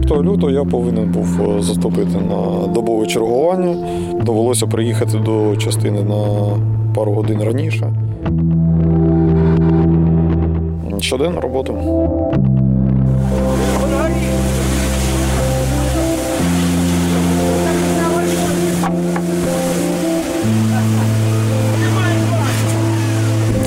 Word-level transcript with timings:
24 0.00 0.22
лютого 0.22 0.50
я 0.50 0.64
повинен 0.64 1.12
був 1.12 1.40
е, 1.40 1.62
заступити 1.62 2.18
на 2.30 2.66
добове 2.66 3.06
чергування. 3.06 3.76
Довелося 4.22 4.66
приїхати 4.66 5.18
до 5.18 5.56
частини 5.56 6.02
на 6.02 6.24
пару 6.94 7.12
годин 7.12 7.42
раніше. 7.42 7.92
Щоденна 11.00 11.40
робота. 11.40 11.72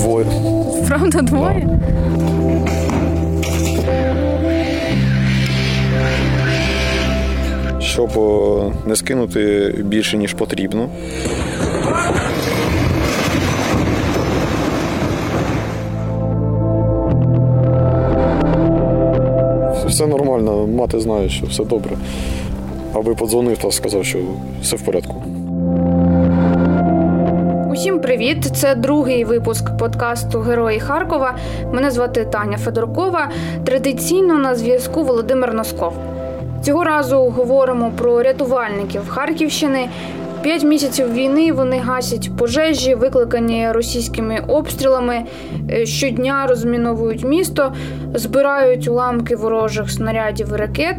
Двоє. 0.02 0.26
Правда, 0.88 1.22
двоє? 1.22 1.80
Щоб 7.98 8.12
е, 8.18 8.90
не 8.90 8.96
скинути 8.96 9.74
більше, 9.78 10.18
ніж 10.18 10.34
потрібно. 10.34 10.90
Все 19.88 20.08
нормально, 20.08 20.68
мати 20.68 21.00
знає, 21.00 21.30
що 21.30 21.46
все 21.46 21.64
добре. 21.64 21.98
Аби 22.94 23.16
подзвонив 23.16 23.58
та 23.58 23.72
сказав, 23.72 24.06
що 24.06 24.20
все 24.62 24.76
в 24.76 24.82
порядку. 24.82 25.24
Усім 27.72 28.00
привіт! 28.00 28.46
Це 28.46 28.76
другий 28.76 29.24
випуск 29.24 29.78
подкасту 29.78 30.40
Герої 30.40 30.80
Харкова. 30.80 31.36
Мене 31.74 31.92
звати 31.92 32.26
Таня 32.26 32.58
Федоркова. 32.58 33.30
Традиційно 33.66 34.38
на 34.38 34.56
зв'язку 34.56 35.04
Володимир 35.04 35.54
Носков. 35.54 35.94
Цього 36.68 36.84
разу 36.84 37.18
говоримо 37.18 37.92
про 37.98 38.24
рятувальників 38.24 39.10
Харківщини. 39.10 39.90
П'ять 40.42 40.64
місяців 40.64 41.14
війни 41.14 41.52
вони 41.52 41.80
гасять 41.80 42.30
пожежі, 42.38 42.96
викликані 42.96 43.72
російськими 43.72 44.44
обстрілами. 44.48 45.26
Е, 45.72 45.86
Щодня 45.86 46.46
розміновують 46.48 47.24
місто, 47.24 47.74
збирають 48.14 48.88
уламки 48.88 49.36
ворожих 49.36 49.92
снарядів 49.92 50.48
і 50.54 50.56
ракет. 50.56 50.96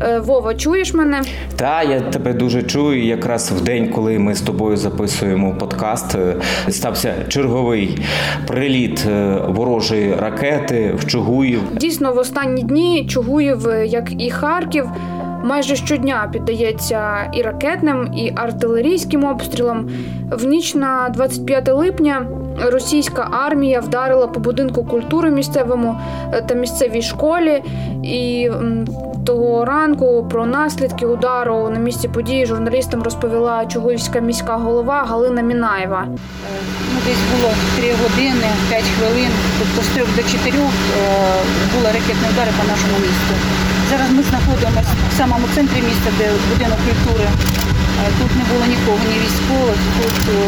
Е, 0.00 0.18
Вова, 0.18 0.54
чуєш 0.54 0.94
мене? 0.94 1.22
Та 1.56 1.82
я 1.82 2.00
тебе 2.00 2.32
дуже 2.32 2.62
чую. 2.62 3.04
Якраз 3.04 3.52
в 3.52 3.64
день, 3.64 3.88
коли 3.88 4.18
ми 4.18 4.34
з 4.34 4.40
тобою 4.40 4.76
записуємо 4.76 5.54
подкаст, 5.58 6.14
е, 6.14 6.36
стався 6.68 7.14
черговий 7.28 7.98
приліт 8.46 9.06
е, 9.08 9.40
ворожої 9.48 10.14
ракети 10.14 10.94
в 10.98 11.06
Чугуїв. 11.06 11.60
Дійсно, 11.76 12.12
в 12.12 12.18
останні 12.18 12.62
дні 12.62 13.06
Чугуїв, 13.08 13.68
як 13.86 14.22
і 14.22 14.30
Харків, 14.30 14.88
майже 15.44 15.76
щодня 15.76 16.28
піддається 16.32 17.30
і 17.34 17.42
ракетним, 17.42 18.14
і 18.16 18.32
артилерійським 18.36 19.24
обстрілам. 19.24 19.90
В 20.30 20.44
ніч 20.44 20.74
на 20.74 21.08
25 21.08 21.68
липня 21.68 22.26
російська 22.60 23.28
армія 23.30 23.80
вдарила 23.80 24.26
по 24.26 24.40
будинку 24.40 24.84
культури 24.84 25.30
місцевому 25.30 26.00
е, 26.32 26.42
та 26.42 26.54
місцевій 26.54 27.02
школі. 27.02 27.62
І 28.02 28.50
того 29.26 29.64
ранку 29.64 30.26
про 30.30 30.46
наслідки 30.46 31.06
удару 31.06 31.70
на 31.70 31.78
місці 31.78 32.08
події 32.08 32.46
журналістам 32.46 33.02
розповіла 33.02 33.66
Чугуївська 33.66 34.20
міська 34.20 34.56
голова 34.56 35.04
Галина 35.04 35.42
Мінаєва. 35.42 36.06
Ну, 36.94 36.98
десь 37.06 37.22
було 37.32 37.52
3 37.76 37.88
години, 38.02 38.48
5 38.68 38.84
хвилин, 38.98 39.30
тобто 39.58 39.82
з 39.82 39.88
3 39.88 40.04
до 40.16 40.22
4 40.22 40.58
е, 40.58 40.62
були 41.74 41.86
ракетні 41.86 42.28
удари 42.32 42.50
по 42.58 42.64
нашому 42.68 42.96
місту. 43.00 43.34
Зараз 43.90 44.10
ми 44.10 44.22
знаходимося 44.22 44.92
в 45.10 45.12
самому 45.18 45.46
центрі 45.54 45.82
міста, 45.82 46.10
де 46.18 46.30
будинок 46.50 46.78
культури. 46.86 47.28
Тут 48.20 48.36
не 48.36 48.44
було 48.50 48.64
нікого, 48.66 48.98
ні 49.10 49.16
військових, 49.24 49.78
тут 49.98 50.18
е, 50.34 50.38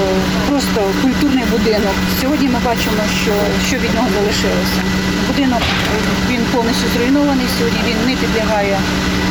просто 0.49 0.81
культурний 1.03 1.45
будинок. 1.45 1.97
Сьогодні 2.21 2.49
ми 2.49 2.59
бачимо, 2.65 3.03
що, 3.23 3.33
що 3.69 3.77
від 3.77 3.95
нього 3.95 4.09
залишилося. 4.17 4.81
Будинок 5.29 5.63
він 6.31 6.41
повністю 6.55 6.87
зруйнований, 6.95 7.47
сьогодні 7.59 7.81
він 7.89 7.99
не 8.09 8.15
підлягає 8.23 8.79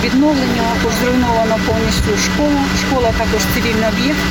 відновленню. 0.04 0.64
Також 0.74 0.94
зруйнована 1.02 1.58
повністю 1.68 2.12
школа. 2.26 2.62
Школа 2.82 3.10
також 3.22 3.42
цивільний 3.54 3.90
об'єкт. 3.94 4.24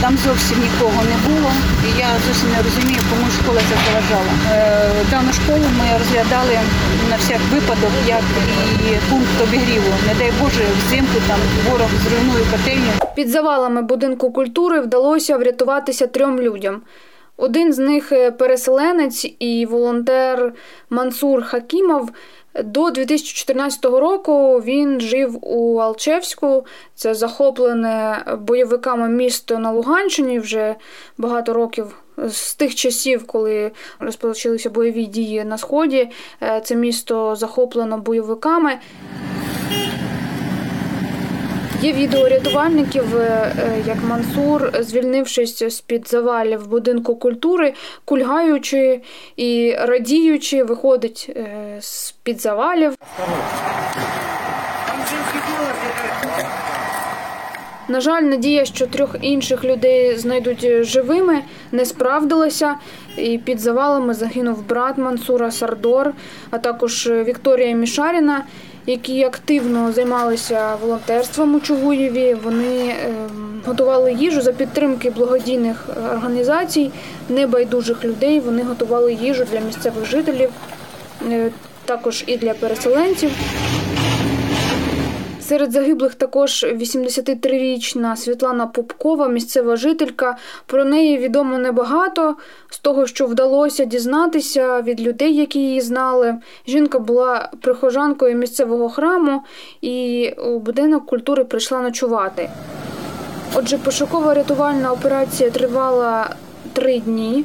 Там 0.00 0.16
зовсім 0.16 0.58
нікого 0.60 1.02
не 1.02 1.16
було, 1.28 1.52
і 1.86 1.98
я 1.98 2.08
зовсім 2.26 2.48
не 2.50 2.62
розумію, 2.62 3.00
кому 3.10 3.30
школа 3.30 3.60
це 3.68 3.76
заважала. 3.84 4.32
Е, 4.52 4.90
Дану 5.10 5.32
школу 5.32 5.64
ми 5.78 5.98
розглядали 5.98 6.58
на 7.10 7.16
всяк 7.16 7.40
випадок, 7.52 7.92
як 8.08 8.22
і 8.88 9.10
пункт 9.10 9.36
обігріву. 9.42 9.92
Не 10.06 10.14
дай 10.18 10.32
Боже, 10.40 10.64
взимку 10.78 11.18
там 11.28 11.38
ворог 11.66 11.88
зруйнує 12.04 12.44
котельню. 12.50 12.92
Під 13.14 13.28
завалами 13.28 13.82
будинку 13.82 14.32
культури 14.32 14.80
вдалося 14.80 15.36
врятуватися 15.36 16.06
трьом 16.06 16.40
людям. 16.40 16.82
Один 17.36 17.72
з 17.72 17.78
них 17.78 18.12
е, 18.12 18.30
переселенець 18.30 19.26
і 19.38 19.66
волонтер 19.70 20.52
Мансур 20.90 21.42
Хакімов. 21.42 22.10
До 22.54 22.90
2014 22.90 23.84
року 23.84 24.62
він 24.64 25.00
жив 25.00 25.38
у 25.42 25.76
Алчевську. 25.76 26.66
Це 26.94 27.14
захоплене 27.14 28.24
бойовиками 28.38 29.08
місто 29.08 29.58
на 29.58 29.72
Луганщині 29.72 30.38
вже 30.38 30.74
багато 31.18 31.52
років. 31.52 31.96
З 32.28 32.54
тих 32.54 32.74
часів, 32.74 33.26
коли 33.26 33.72
розпочалися 33.98 34.70
бойові 34.70 35.06
дії 35.06 35.44
на 35.44 35.58
сході, 35.58 36.10
е, 36.42 36.60
це 36.64 36.76
місто 36.76 37.36
захоплено 37.36 37.98
бойовиками. 37.98 38.78
Є 41.82 41.92
відео 41.92 42.28
рятувальників, 42.28 43.16
е, 43.16 43.52
е, 43.58 43.82
як 43.86 43.96
Мансур, 44.02 44.72
звільнившись 44.80 45.62
з-під 45.62 46.08
завалів 46.08 46.68
будинку 46.68 47.16
культури, 47.16 47.74
кульгаючи 48.04 49.00
і 49.36 49.76
радіючи, 49.78 50.64
виходить 50.64 51.30
е, 51.36 51.76
з-під 51.80 52.40
завалів. 52.40 52.94
На 57.90 58.00
жаль, 58.00 58.22
надія, 58.22 58.64
що 58.64 58.86
трьох 58.86 59.16
інших 59.20 59.64
людей 59.64 60.16
знайдуть 60.16 60.84
живими, 60.84 61.42
не 61.72 61.84
справдилася. 61.84 62.74
І 63.16 63.38
під 63.38 63.60
завалами 63.60 64.14
загинув 64.14 64.68
брат 64.68 64.98
Мансура 64.98 65.50
Сардор, 65.50 66.12
а 66.50 66.58
також 66.58 67.08
Вікторія 67.10 67.74
Мішаріна, 67.74 68.44
які 68.86 69.24
активно 69.24 69.92
займалися 69.92 70.76
волонтерством 70.82 71.54
у 71.54 71.60
Чугуєві. 71.60 72.36
Вони 72.44 72.94
ем, 73.06 73.62
готували 73.66 74.12
їжу 74.12 74.40
за 74.40 74.52
підтримки 74.52 75.10
благодійних 75.10 75.88
організацій, 76.12 76.90
небайдужих 77.28 78.04
людей. 78.04 78.40
Вони 78.40 78.62
готували 78.62 79.12
їжу 79.12 79.44
для 79.52 79.60
місцевих 79.60 80.04
жителів, 80.04 80.50
е, 81.30 81.50
також 81.84 82.24
і 82.26 82.36
для 82.36 82.54
переселенців. 82.54 83.30
Серед 85.50 85.72
загиблих 85.72 86.14
також 86.14 86.64
83-річна 86.64 88.16
Світлана 88.16 88.66
Попкова, 88.66 89.28
місцева 89.28 89.76
жителька. 89.76 90.36
Про 90.66 90.84
неї 90.84 91.18
відомо 91.18 91.58
небагато. 91.58 92.36
З 92.68 92.78
того, 92.78 93.06
що 93.06 93.26
вдалося 93.26 93.84
дізнатися 93.84 94.80
від 94.80 95.00
людей, 95.00 95.36
які 95.36 95.58
її 95.58 95.80
знали. 95.80 96.34
Жінка 96.66 96.98
була 96.98 97.50
прихожанкою 97.60 98.36
місцевого 98.36 98.88
храму 98.88 99.42
і 99.80 100.28
у 100.30 100.58
будинок 100.58 101.06
культури 101.06 101.44
прийшла 101.44 101.80
ночувати. 101.80 102.50
Отже, 103.54 103.78
пошукова 103.78 104.34
рятувальна 104.34 104.92
операція 104.92 105.50
тривала 105.50 106.34
три 106.72 106.98
дні, 107.00 107.44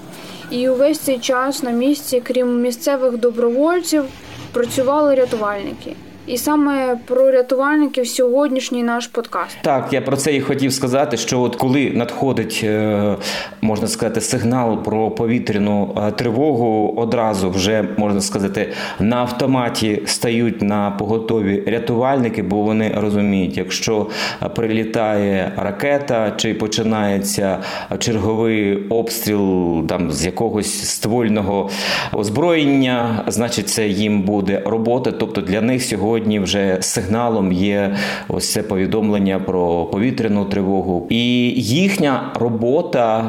і 0.52 0.70
увесь 0.70 1.00
цей 1.00 1.20
час 1.20 1.64
на 1.64 1.72
місці, 1.72 2.22
крім 2.26 2.62
місцевих 2.62 3.18
добровольців, 3.18 4.04
працювали 4.52 5.16
рятувальники. 5.16 5.96
І 6.28 6.38
саме 6.38 6.98
про 7.06 7.32
рятувальників 7.32 8.08
сьогоднішній 8.08 8.84
наш 8.84 9.08
подкаст. 9.08 9.58
Так, 9.62 9.94
я 9.94 10.02
про 10.02 10.18
це 10.18 10.36
і 10.36 10.42
хотів 10.42 10.74
сказати, 10.74 11.18
що 11.18 11.42
от 11.42 11.56
коли 11.56 11.92
надходить, 11.96 12.62
е, 12.64 13.16
можна 13.62 13.88
сказати, 13.88 14.22
сигнал 14.22 14.84
про 14.84 15.12
повітряну 15.12 15.98
е, 15.98 16.12
тривогу, 16.12 16.94
одразу 16.98 17.50
вже 17.50 17.86
можна 17.98 18.22
сказати, 18.22 18.74
на 19.00 19.16
автоматі 19.16 20.02
стають 20.06 20.62
на 20.62 20.92
поготові 20.92 21.64
рятувальники, 21.68 22.44
бо 22.44 22.62
вони 22.62 22.94
розуміють, 22.98 23.58
якщо 23.58 24.08
прилітає 24.56 25.52
ракета 25.58 26.34
чи 26.38 26.54
починається 26.54 27.60
черговий 28.00 28.88
обстріл 28.90 29.88
там 29.88 30.12
з 30.12 30.26
якогось 30.26 30.90
ствольного 30.90 31.70
озброєння, 32.14 33.24
значить, 33.28 33.70
це 33.70 33.88
їм 33.88 34.22
буде 34.22 34.62
робота. 34.66 35.12
Тобто 35.12 35.42
для 35.42 35.62
них 35.62 35.84
сьогодні 35.84 36.15
сьогодні 36.16 36.40
вже 36.40 36.78
сигналом 36.82 37.52
є 37.52 37.96
ось 38.28 38.52
це 38.52 38.64
повідомлення 38.64 39.40
про 39.40 39.86
повітряну 39.86 40.46
тривогу, 40.46 41.08
і 41.10 41.26
їхня 41.62 42.32
робота 42.40 43.20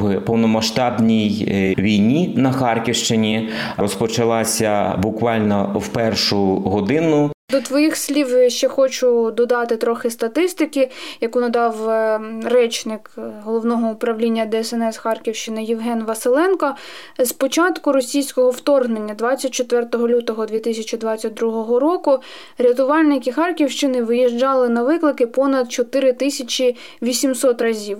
в 0.00 0.20
повномасштабній 0.20 1.48
е, 1.50 1.82
війні 1.82 2.34
на 2.36 2.52
Харківщині 2.52 3.48
розпочалася 3.76 4.96
буквально 5.02 5.72
в 5.74 5.88
першу 5.88 6.56
годину. 6.56 7.30
До 7.50 7.60
твоїх 7.60 7.96
слів 7.96 8.50
ще 8.50 8.68
хочу 8.68 9.30
додати 9.30 9.76
трохи 9.76 10.10
статистики, 10.10 10.90
яку 11.20 11.40
надав 11.40 11.90
е, 11.90 12.20
речник 12.44 13.10
головного 13.44 13.90
управління 13.90 14.46
ДСНС 14.46 14.96
Харківщини 14.96 15.64
Євген 15.64 16.04
Василенко. 16.04 16.74
З 17.18 17.32
початку 17.32 17.92
російського 17.92 18.50
вторгнення, 18.50 19.14
24 19.14 19.86
лютого 19.94 20.46
2022 20.46 21.78
року, 21.78 22.18
рятувальники 22.58 23.32
Харківщини 23.32 24.02
виїжджали 24.02 24.68
на 24.68 24.82
виклики 24.82 25.26
понад 25.26 25.72
4800 25.72 27.62
разів. 27.62 27.98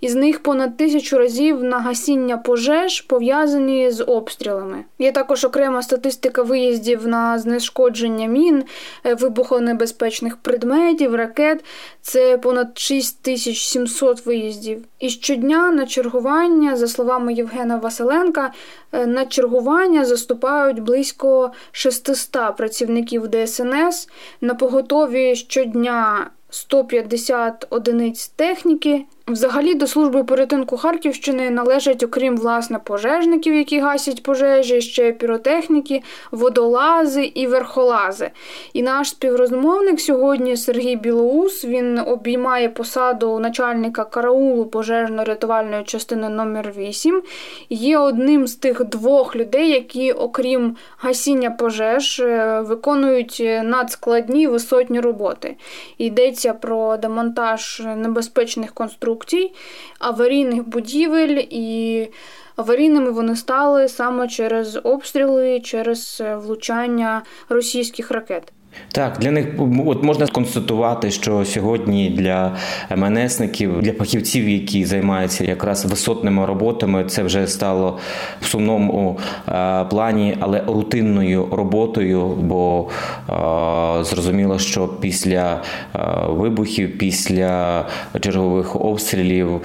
Із 0.00 0.14
них 0.14 0.42
понад 0.42 0.76
тисячу 0.76 1.18
разів 1.18 1.64
на 1.64 1.78
гасіння 1.78 2.38
пожеж 2.38 3.00
пов'язані 3.00 3.90
з 3.90 4.04
обстрілами. 4.04 4.84
Є 4.98 5.12
також 5.12 5.44
окрема 5.44 5.82
статистика 5.82 6.42
виїздів 6.42 7.06
на 7.06 7.38
знешкодження 7.38 8.26
мін. 8.26 8.64
Е, 9.04 9.14
вибухонебезпечних 9.14 10.36
предметів, 10.36 11.14
ракет. 11.14 11.64
Це 12.00 12.38
понад 12.38 12.78
6700 12.78 14.26
виїздів. 14.26 14.84
І 14.98 15.08
щодня 15.08 15.70
на 15.70 15.86
чергування, 15.86 16.76
за 16.76 16.88
словами 16.88 17.34
Євгена 17.34 17.76
Василенка, 17.76 18.52
е, 18.92 19.06
на 19.06 19.26
чергування 19.26 20.04
заступають 20.04 20.80
близько 20.80 21.52
600 21.72 22.56
працівників 22.56 23.28
ДСНС 23.28 24.08
на 24.40 24.54
поготові 24.54 25.36
щодня 25.36 26.30
150 26.50 27.66
одиниць 27.70 28.28
техніки. 28.28 29.04
Взагалі 29.26 29.74
до 29.74 29.86
служби 29.86 30.24
порятунку 30.24 30.76
Харківщини 30.76 31.50
належать, 31.50 32.02
окрім 32.02 32.36
власне 32.36 32.78
пожежників, 32.78 33.54
які 33.54 33.80
гасять 33.80 34.22
пожежі, 34.22 34.80
ще 34.80 35.12
піротехніки, 35.12 36.02
водолази 36.30 37.24
і 37.24 37.46
верхолази. 37.46 38.30
І 38.72 38.82
наш 38.82 39.08
співрозмовник 39.08 40.00
сьогодні 40.00 40.56
Сергій 40.56 40.96
Білоус. 40.96 41.64
Він 41.64 41.98
обіймає 41.98 42.68
посаду 42.68 43.38
начальника 43.38 44.04
караулу 44.04 44.64
пожежно-рятувальної 44.64 45.84
частини 45.84 46.28
номер 46.28 46.72
8 46.76 47.22
Є 47.70 47.98
одним 47.98 48.46
з 48.46 48.54
тих 48.54 48.84
двох 48.84 49.36
людей, 49.36 49.70
які, 49.70 50.12
окрім 50.12 50.76
гасіння 50.98 51.50
пожеж, 51.50 52.20
е, 52.20 52.60
виконують 52.60 53.42
надскладні 53.62 54.46
висотні 54.46 55.00
роботи. 55.00 55.56
Йдеться 55.98 56.54
про 56.54 56.96
демонтаж 56.96 57.82
небезпечних 57.96 58.72
конструкцій 58.72 59.12
конструкцій, 59.22 59.52
аварійних 59.98 60.68
будівель, 60.68 61.44
і 61.50 62.08
аварійними 62.56 63.10
вони 63.10 63.36
стали 63.36 63.88
саме 63.88 64.28
через 64.28 64.78
обстріли, 64.82 65.60
через 65.60 66.22
влучання 66.36 67.22
російських 67.48 68.10
ракет. 68.10 68.52
Так, 68.92 69.18
для 69.18 69.30
них 69.30 69.46
от 69.86 70.02
можна 70.02 70.26
констатувати, 70.26 71.10
що 71.10 71.44
сьогодні 71.44 72.10
для 72.10 72.56
МНСників, 72.96 73.82
для 73.82 73.92
фахівців, 73.92 74.48
які 74.48 74.84
займаються 74.84 75.44
якраз 75.44 75.84
висотними 75.84 76.46
роботами, 76.46 77.04
це 77.04 77.22
вже 77.22 77.46
стало 77.46 77.98
в 78.40 78.46
сумному 78.46 79.18
е, 79.48 79.84
плані, 79.84 80.36
але 80.40 80.62
рутинною 80.66 81.48
роботою. 81.52 82.26
Бо 82.26 82.88
е, 83.28 84.04
зрозуміло, 84.04 84.58
що 84.58 84.88
після 84.88 85.60
е, 85.94 85.98
вибухів, 86.28 86.98
після 86.98 87.84
чергових 88.20 88.76
обстрілів 88.76 89.60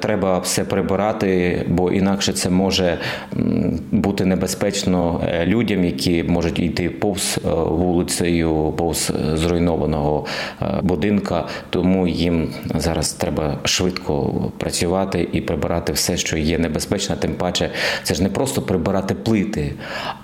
треба 0.00 0.38
все 0.38 0.64
прибирати, 0.64 1.62
бо 1.68 1.92
інакше 1.92 2.32
це 2.32 2.50
може 2.50 2.98
бути 3.90 4.24
небезпечно 4.24 5.20
людям, 5.44 5.84
які 5.84 6.22
можуть 6.22 6.58
йти 6.58 6.90
повз 6.90 7.40
вулицею 7.68 8.33
територію 8.34 8.74
повз 8.76 9.12
зруйнованого 9.34 10.26
е, 10.62 10.80
будинка, 10.82 11.46
тому 11.70 12.08
їм 12.08 12.48
зараз 12.74 13.12
треба 13.12 13.58
швидко 13.64 14.32
працювати 14.58 15.28
і 15.32 15.40
прибирати 15.40 15.92
все, 15.92 16.16
що 16.16 16.36
є 16.36 16.58
небезпечно. 16.58 17.16
Тим 17.16 17.34
паче, 17.34 17.70
це 18.02 18.14
ж 18.14 18.22
не 18.22 18.28
просто 18.28 18.62
прибирати 18.62 19.14
плити, 19.14 19.74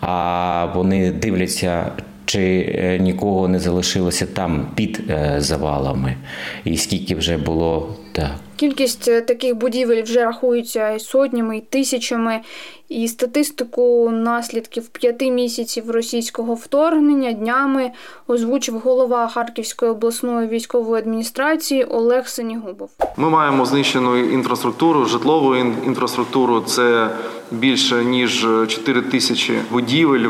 а 0.01 0.67
вони 0.75 1.13
дивляться. 1.13 1.93
Чи 2.25 2.75
е, 2.79 2.99
нікого 2.99 3.49
не 3.49 3.59
залишилося 3.59 4.27
там 4.27 4.67
під 4.75 5.01
е, 5.11 5.35
завалами, 5.39 6.17
і 6.65 6.77
скільки 6.77 7.15
вже 7.15 7.37
було 7.37 7.89
так. 8.13 8.31
Кількість 8.61 9.27
таких 9.27 9.57
будівель 9.57 10.03
вже 10.03 10.25
рахується 10.25 10.99
сотнями 10.99 11.57
і 11.57 11.61
тисячами, 11.61 12.41
і 12.89 13.09
статистику 13.09 14.11
наслідків 14.11 14.89
п'яти 14.89 15.31
місяців 15.31 15.91
російського 15.91 16.55
вторгнення 16.55 17.33
днями 17.33 17.91
озвучив 18.29 18.79
голова 18.79 19.29
Харківської 19.29 19.91
обласної 19.91 20.49
військової 20.49 21.03
адміністрації 21.03 21.85
Олег 21.85 22.29
Сенігубов. 22.29 22.91
Ми 23.17 23.31
маємо 23.31 23.65
знищену 23.65 24.17
інфраструктуру, 24.17 25.05
житлову 25.05 25.57
інфраструктуру. 25.57 26.61
Це 26.61 27.11
більше 27.51 28.05
ніж 28.05 28.47
4 28.69 29.03
тисячі 29.03 29.59
будівель, 29.71 30.27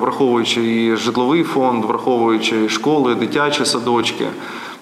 враховуючи 0.00 0.84
і 0.84 0.96
житловий 0.96 1.42
фонд, 1.42 1.84
враховуючи 1.84 2.68
школи, 2.68 3.14
дитячі 3.14 3.64
садочки 3.64 4.26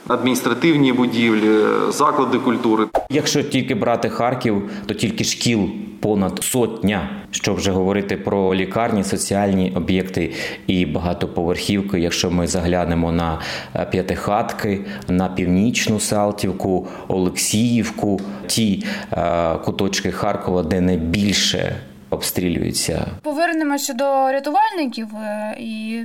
адміністративні 0.08 0.93
будівлі, 0.93 1.50
заклади 1.88 2.38
культури. 2.38 2.87
Якщо 3.10 3.43
тільки 3.43 3.75
брати 3.75 4.08
Харків, 4.08 4.70
то 4.87 4.94
тільки 4.94 5.25
шкіл 5.25 5.69
понад 6.00 6.38
сотня. 6.43 7.08
Що 7.31 7.54
вже 7.54 7.70
говорити 7.70 8.16
про 8.16 8.54
лікарні, 8.54 9.04
соціальні 9.04 9.72
об'єкти 9.76 10.32
і 10.66 10.87
багатоповерхівки. 10.87 12.00
Якщо 12.00 12.31
ми 12.31 12.46
заглянемо 12.46 13.12
на 13.12 13.40
е, 13.75 13.87
п'ятихатки, 13.90 14.81
на 15.08 15.28
північну 15.28 16.00
Салтівку, 16.00 16.88
Олексіївку, 17.08 18.20
ті 18.46 18.84
е, 19.12 19.55
куточки 19.64 20.10
Харкова, 20.10 20.62
де 20.62 20.81
найбільше 20.81 21.76
обстрілюються. 22.12 23.06
Повернемося 23.23 23.93
до 23.93 24.32
рятувальників, 24.32 25.17
е, 25.17 25.56
і 25.59 26.05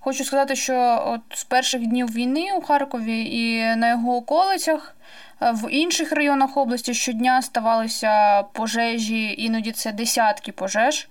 хочу 0.00 0.24
сказати, 0.24 0.56
що 0.56 1.04
от 1.06 1.38
з 1.38 1.44
перших 1.44 1.86
днів 1.86 2.14
війни 2.14 2.46
у 2.58 2.60
Харкові 2.60 3.24
і 3.24 3.76
на 3.76 3.90
його 3.90 4.16
околицях. 4.16 4.96
Е, 5.42 5.52
в 5.52 5.70
інших 5.70 6.12
районах 6.12 6.56
області 6.56 6.94
щодня 6.94 7.42
ставалися 7.42 8.42
пожежі, 8.42 9.34
іноді 9.38 9.72
це 9.72 9.92
десятки 9.92 10.52
пожеж 10.52 11.08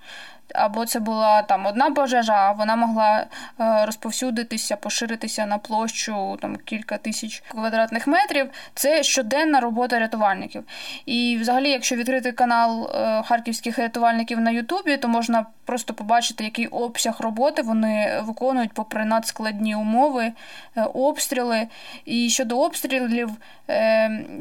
або 0.54 0.86
це 0.86 1.00
була 1.00 1.42
там 1.42 1.66
одна 1.66 1.92
пожежа, 1.92 2.34
а 2.34 2.52
вона 2.52 2.76
могла 2.76 3.26
е, 3.60 3.86
розповсюдитися, 3.86 4.76
поширитися 4.76 5.46
на 5.46 5.58
площу 5.58 6.38
там 6.42 6.56
кілька 6.56 6.98
тисяч 6.98 7.44
квадратних 7.48 8.08
метрів. 8.08 8.50
Це 8.74 9.04
щоденна 9.04 9.60
робота 9.60 10.00
рятувальників. 10.00 10.64
І, 11.06 11.38
взагалі, 11.42 11.70
якщо 11.70 11.96
відкрити 11.96 12.32
канал 12.32 12.92
е, 12.96 13.24
харківських 13.24 13.80
рятувальників 13.80 14.40
на 14.40 14.52
Ютубі, 14.52 14.98
то 14.98 15.08
можна 15.08 15.46
просто 15.66 15.94
побачити, 15.94 16.44
який 16.44 16.68
обсяг 16.68 17.16
роботи 17.20 17.62
вони 17.62 18.22
виконують 18.24 18.74
попри 18.74 19.06
надскладні 19.06 19.76
умови, 19.76 20.32
е, 20.76 20.84
обстріли. 20.84 21.68
І 22.06 22.30
щодо 22.30 22.60
обстрілів, 22.60 23.30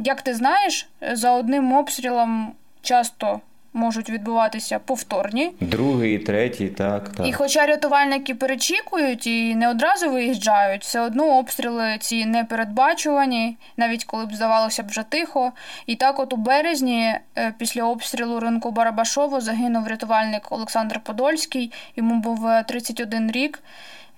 як 0.05 0.23
ти 0.23 0.35
знаєш, 0.35 0.89
за 1.13 1.31
одним 1.31 1.73
обстрілом 1.73 2.53
часто 2.83 3.41
можуть 3.75 4.11
відбуватися 4.11 4.79
повторні. 4.79 5.53
Другий, 5.61 6.19
третій, 6.19 6.69
так. 6.69 7.09
так. 7.09 7.29
І 7.29 7.33
хоча 7.33 7.67
рятувальники 7.67 8.35
перечікують 8.35 9.27
і 9.27 9.55
не 9.55 9.71
одразу 9.71 10.11
виїжджають, 10.11 10.83
все 10.83 11.01
одно 11.01 11.39
обстріли 11.39 11.97
ці 12.01 12.27
непередбачувані, 12.27 13.57
навіть 13.77 14.05
коли 14.05 14.27
б 14.27 14.35
здавалося 14.35 14.83
б 14.83 14.89
вже 14.89 15.03
тихо. 15.09 15.53
І 15.87 15.97
так, 15.97 16.19
от 16.19 16.33
у 16.33 16.37
березні, 16.37 17.15
е, 17.39 17.55
після 17.59 17.85
обстрілу 17.85 18.41
ринку 18.41 18.71
Барабашово, 18.71 19.41
загинув 19.41 19.89
рятувальник 19.89 20.53
Олександр 20.53 21.01
Подольський, 21.01 21.73
йому 21.97 22.21
був 22.21 22.49
31 22.69 23.29
е, 23.29 23.33
рік. 23.33 23.63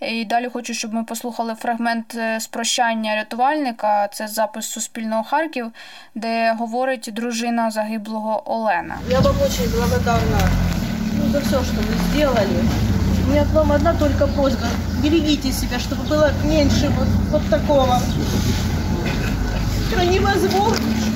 І 0.01 0.25
далі 0.25 0.49
хочу, 0.53 0.73
щоб 0.73 0.93
ми 0.93 1.03
послухали 1.03 1.55
фрагмент 1.55 2.15
е, 2.15 2.39
спрощання 2.39 3.15
рятувальника. 3.15 4.07
Це 4.07 4.27
запис 4.27 4.65
Суспільного 4.65 5.23
Харків, 5.23 5.71
де 6.15 6.53
говорить 6.53 7.09
дружина 7.13 7.71
загиблого 7.71 8.51
Олена. 8.51 8.97
Я 9.09 9.19
вам 9.19 9.35
дуже 9.37 9.69
благодарна 9.69 10.39
ну, 11.17 11.31
за 11.31 11.39
все, 11.39 11.49
що 11.49 11.57
ви 11.57 12.19
зробили. 12.19 12.63
У 13.25 13.29
мене 13.29 13.41
к 13.41 13.53
вам 13.53 13.71
одна 13.71 13.93
только 13.93 14.27
просьба. 14.27 14.67
Берегите 15.03 15.51
себя, 15.51 15.77
чтобы 15.79 16.09
было 16.09 16.31
меньше 16.45 16.91
вот, 16.97 17.07
вот 17.31 17.49
такого. 17.49 17.99
Это 19.91 20.05
невозможно 20.05 21.14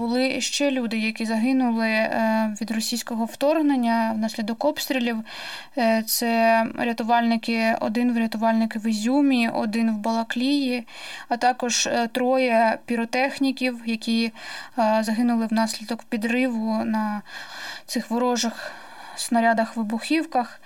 були 0.00 0.40
ще 0.40 0.70
люди, 0.70 0.98
які 0.98 1.24
загинули 1.26 1.88
е, 1.88 2.56
від 2.60 2.70
російського 2.70 3.24
вторгнення 3.24 4.12
внаслідок 4.16 4.64
обстрілів. 4.64 5.16
Е, 5.78 6.02
це 6.06 6.66
рятувальники, 6.78 7.76
один 7.80 8.18
рятувальник 8.18 8.76
в 8.76 8.86
Ізюмі, 8.86 9.48
один 9.48 9.90
в 9.90 9.98
Балаклії, 9.98 10.86
а 11.28 11.36
також 11.36 11.86
е, 11.86 12.08
троє 12.12 12.78
піротехніків, 12.86 13.82
які 13.86 14.32
загинули 14.76 15.46
внаслідок 15.46 16.02
підриву 16.02 16.84
на 16.84 17.22
цих 17.86 18.10
ворожих 18.10 18.72
снарядах-вибухівках. 19.16 20.60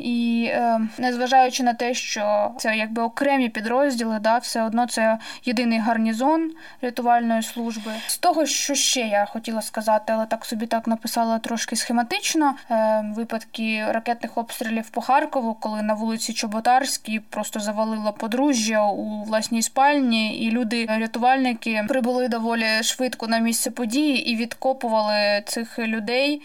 І 0.00 0.44
е, 0.44 0.80
незважаючи 0.98 1.62
на 1.62 1.74
те, 1.74 1.94
що 1.94 2.50
це 2.58 2.76
якби 2.76 3.02
окремі 3.02 3.48
підрозділи, 3.48 4.18
да, 4.20 4.38
все 4.38 4.62
одно 4.62 4.86
це 4.86 5.18
єдиний 5.44 5.78
гарнізон 5.78 6.50
рятувальної 6.82 7.42
служби. 7.42 7.92
З 8.06 8.18
того, 8.18 8.46
що 8.46 8.74
ще 8.74 9.00
я 9.00 9.26
хотіла 9.26 9.62
сказати, 9.62 10.12
але 10.12 10.26
так 10.26 10.44
собі 10.44 10.66
так 10.66 10.86
написала 10.86 11.38
трошки 11.38 11.76
схематично. 11.76 12.54
Е, 12.70 13.04
випадки 13.16 13.84
ракетних 13.88 14.38
обстрілів 14.38 14.90
по 14.90 15.00
Харкову, 15.00 15.54
коли 15.54 15.82
на 15.82 15.94
вулиці 15.94 16.32
Чоботарській 16.32 17.20
просто 17.20 17.60
завалило 17.60 18.12
подружжя 18.12 18.84
у 18.84 19.24
власній 19.24 19.62
спальні, 19.62 20.38
і 20.38 20.50
люди, 20.50 20.86
рятувальники, 20.86 21.84
прибули 21.88 22.28
доволі 22.28 22.82
швидко 22.82 23.26
на 23.26 23.38
місце 23.38 23.70
події 23.70 24.30
і 24.30 24.36
відкопували 24.36 25.42
цих 25.46 25.78
людей. 25.78 26.42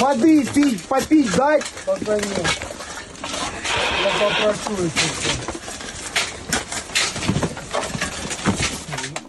Воды 0.00 0.46
пить, 0.54 0.82
попить 0.86 1.27
дать? 1.36 1.64
Пока 1.86 2.14
нет. 2.16 2.46
Я 4.04 4.28
попрошу 4.28 4.84
еще. 4.84 5.48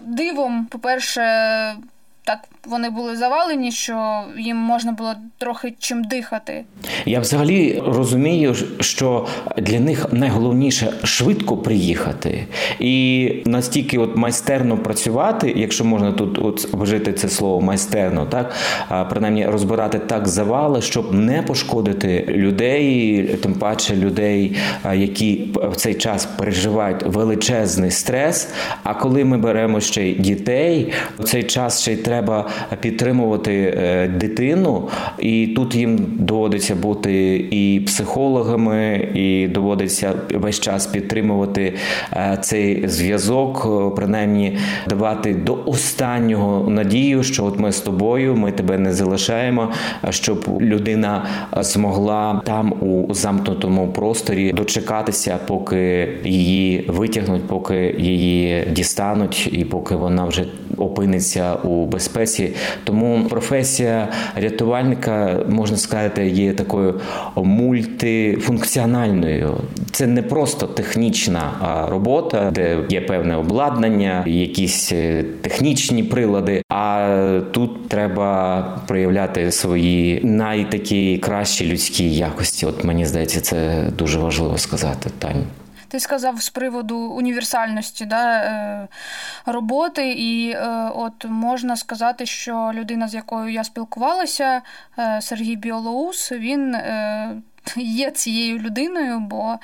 Дивом, 0.06 0.66
по-перше, 0.68 1.78
так 2.30 2.40
вони 2.66 2.90
були 2.90 3.16
завалені, 3.16 3.72
що 3.72 4.22
їм 4.38 4.58
можна 4.58 4.92
було 4.92 5.14
трохи 5.38 5.74
чим 5.80 6.04
дихати. 6.04 6.64
Я 7.06 7.20
взагалі 7.20 7.84
розумію, 7.86 8.56
що 8.80 9.28
для 9.58 9.80
них 9.80 10.14
найголовніше 10.14 10.94
швидко 11.04 11.58
приїхати 11.58 12.48
і 12.80 13.34
настільки 13.46 13.98
от 13.98 14.18
майстерно 14.18 14.78
працювати, 14.78 15.54
якщо 15.56 15.86
можна 15.86 16.12
тут 16.12 16.40
от 16.40 16.74
вжити 16.74 17.14
це 17.14 17.30
слово 17.30 17.62
майстерно, 17.62 18.26
так 18.26 18.56
принаймні 19.10 19.46
розбирати 19.46 20.00
так 20.00 20.28
завали, 20.28 20.82
щоб 20.82 21.14
не 21.14 21.42
пошкодити 21.42 22.26
людей, 22.30 23.24
тим 23.24 23.54
паче 23.54 23.96
людей, 23.96 24.58
які 24.94 25.48
в 25.56 25.76
цей 25.76 25.94
час 25.94 26.26
переживають 26.26 27.04
величезний 27.04 27.92
стрес. 27.92 28.50
А 28.84 28.94
коли 28.94 29.26
ми 29.26 29.38
беремо 29.38 29.80
ще 29.80 30.04
й 30.04 30.14
дітей, 30.14 30.94
в 31.20 31.24
цей 31.24 31.44
час 31.44 31.82
ще 31.82 31.94
й 31.94 31.98
треба 31.98 32.19
підтримувати 32.82 33.76
е, 33.78 34.08
дитину, 34.08 34.88
і 35.20 35.48
тут 35.48 35.76
їм 35.76 35.98
доводиться 36.20 36.76
бути 36.76 37.36
і 37.52 37.80
психологами, 37.80 39.08
і 39.14 39.48
доводиться 39.48 40.14
весь 40.34 40.60
час 40.60 40.88
підтримувати 40.88 41.74
е, 42.14 42.38
цей 42.42 42.88
зв'язок, 42.88 43.68
е, 43.68 43.96
принаймні 43.96 44.58
давати 44.88 45.34
до 45.34 45.58
останнього 45.66 46.70
надію, 46.70 47.24
що 47.24 47.46
от 47.46 47.60
ми 47.60 47.72
з 47.72 47.80
тобою, 47.80 48.36
ми 48.36 48.52
тебе 48.52 48.78
не 48.78 48.94
залишаємо, 48.94 49.72
щоб 50.10 50.46
людина 50.62 51.26
змогла 51.58 52.42
там 52.46 52.72
у 52.72 53.14
замкнутому 53.14 53.88
просторі 53.88 54.52
дочекатися, 54.52 55.38
поки 55.48 56.10
її 56.24 56.86
витягнуть, 56.88 57.48
поки 57.48 57.96
її 58.00 58.68
дістануть, 58.72 59.50
і 59.52 59.66
поки 59.66 59.96
вона 59.96 60.26
вже 60.26 60.46
опиниться 60.78 61.54
у 61.54 61.86
безпеці. 61.86 61.99
Тому 62.84 63.26
професія 63.30 64.08
рятувальника 64.36 65.46
можна 65.50 65.78
сказати 65.78 66.28
є 66.28 66.54
такою 66.54 67.02
мультифункціональною. 67.36 69.58
Це 69.92 70.08
не 70.08 70.22
просто 70.22 70.68
технічна 70.68 71.52
робота, 71.90 72.52
де 72.52 72.78
є 72.90 73.02
певне 73.02 73.36
обладнання, 73.36 74.24
якісь 74.28 74.92
е, 74.92 75.26
технічні 75.42 76.04
прилади. 76.04 76.62
А 76.70 77.40
тут 77.52 77.90
треба 77.90 78.64
проявляти 78.88 79.52
свої 79.52 80.22
найтакі 80.24 81.18
кращі 81.18 81.66
людські 81.66 82.16
якості. 82.16 82.66
От 82.66 82.84
мені 82.84 83.06
здається, 83.06 83.42
це 83.42 83.84
дуже 83.98 84.20
важливо 84.20 84.58
сказати, 84.58 85.10
Тань. 85.20 85.44
Ти 85.90 86.00
сказав 86.00 86.42
з 86.42 86.50
приводу 86.50 86.98
універсальності 86.98 88.06
да, 88.06 88.44
е, 88.44 88.88
роботи, 89.46 90.12
і 90.12 90.52
е, 90.52 90.92
от 90.96 91.26
можна 91.26 91.76
сказати, 91.76 92.26
що 92.26 92.72
людина, 92.74 93.08
з 93.08 93.14
якою 93.14 93.50
я 93.50 93.64
спілкувалася, 93.64 94.62
е, 95.00 95.22
Сергій 95.22 95.56
Біолоус, 95.56 96.32
він 96.32 96.76
є 97.76 98.12
цією 98.12 98.60
людиною, 98.60 99.20
бо 99.20 99.52
е, 99.52 99.58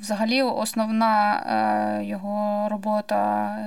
взагалі 0.00 0.42
основна 0.42 1.34
е, 2.00 2.04
його 2.04 2.68
робота 2.68 3.16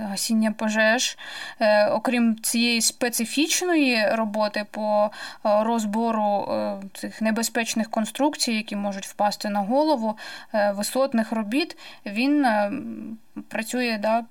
гасіння 0.09 0.51
пожеж, 0.51 1.17
е, 1.59 1.87
окрім 1.87 2.39
цієї 2.41 2.81
специфічної 2.81 4.09
роботи 4.11 4.65
по 4.71 5.11
розбору 5.43 6.47
цих 6.93 7.21
небезпечних 7.21 7.89
конструкцій, 7.89 8.51
які 8.53 8.75
можуть 8.75 9.07
впасти 9.07 9.49
на 9.49 9.59
голову, 9.59 10.17
висотних 10.73 11.31
робіт, 11.31 11.77
він 12.05 12.47
працює 13.47 13.99
да, 14.01 14.25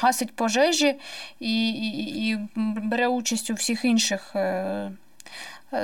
гасить 0.00 0.36
пожежі 0.36 0.94
і, 1.40 1.68
і, 1.68 2.28
і 2.28 2.38
бере 2.56 3.08
участь 3.08 3.50
у 3.50 3.54
всіх 3.54 3.84
інших 3.84 4.34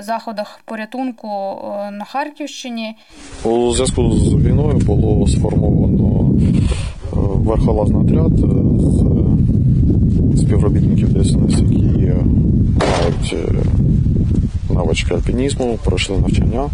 заходах 0.00 0.60
порятунку 0.64 1.28
е, 1.28 1.90
на 1.90 2.04
Харківщині. 2.04 2.96
У 3.44 3.72
зв'язку 3.72 4.12
з 4.12 4.34
війною 4.34 4.78
було 4.78 5.26
сформовано 5.26 6.34
е, 6.42 7.16
верхолазний 7.16 8.02
отряд 8.02 8.32
з 10.34 10.40
співробітників 10.40 11.08
ДСНС, 11.08 11.52
які 11.52 12.12
мають 12.80 13.34
е, 13.34 13.52
навички 14.74 15.14
альпінізму, 15.14 15.78
пройшли 15.84 16.18
навчання. 16.18 16.70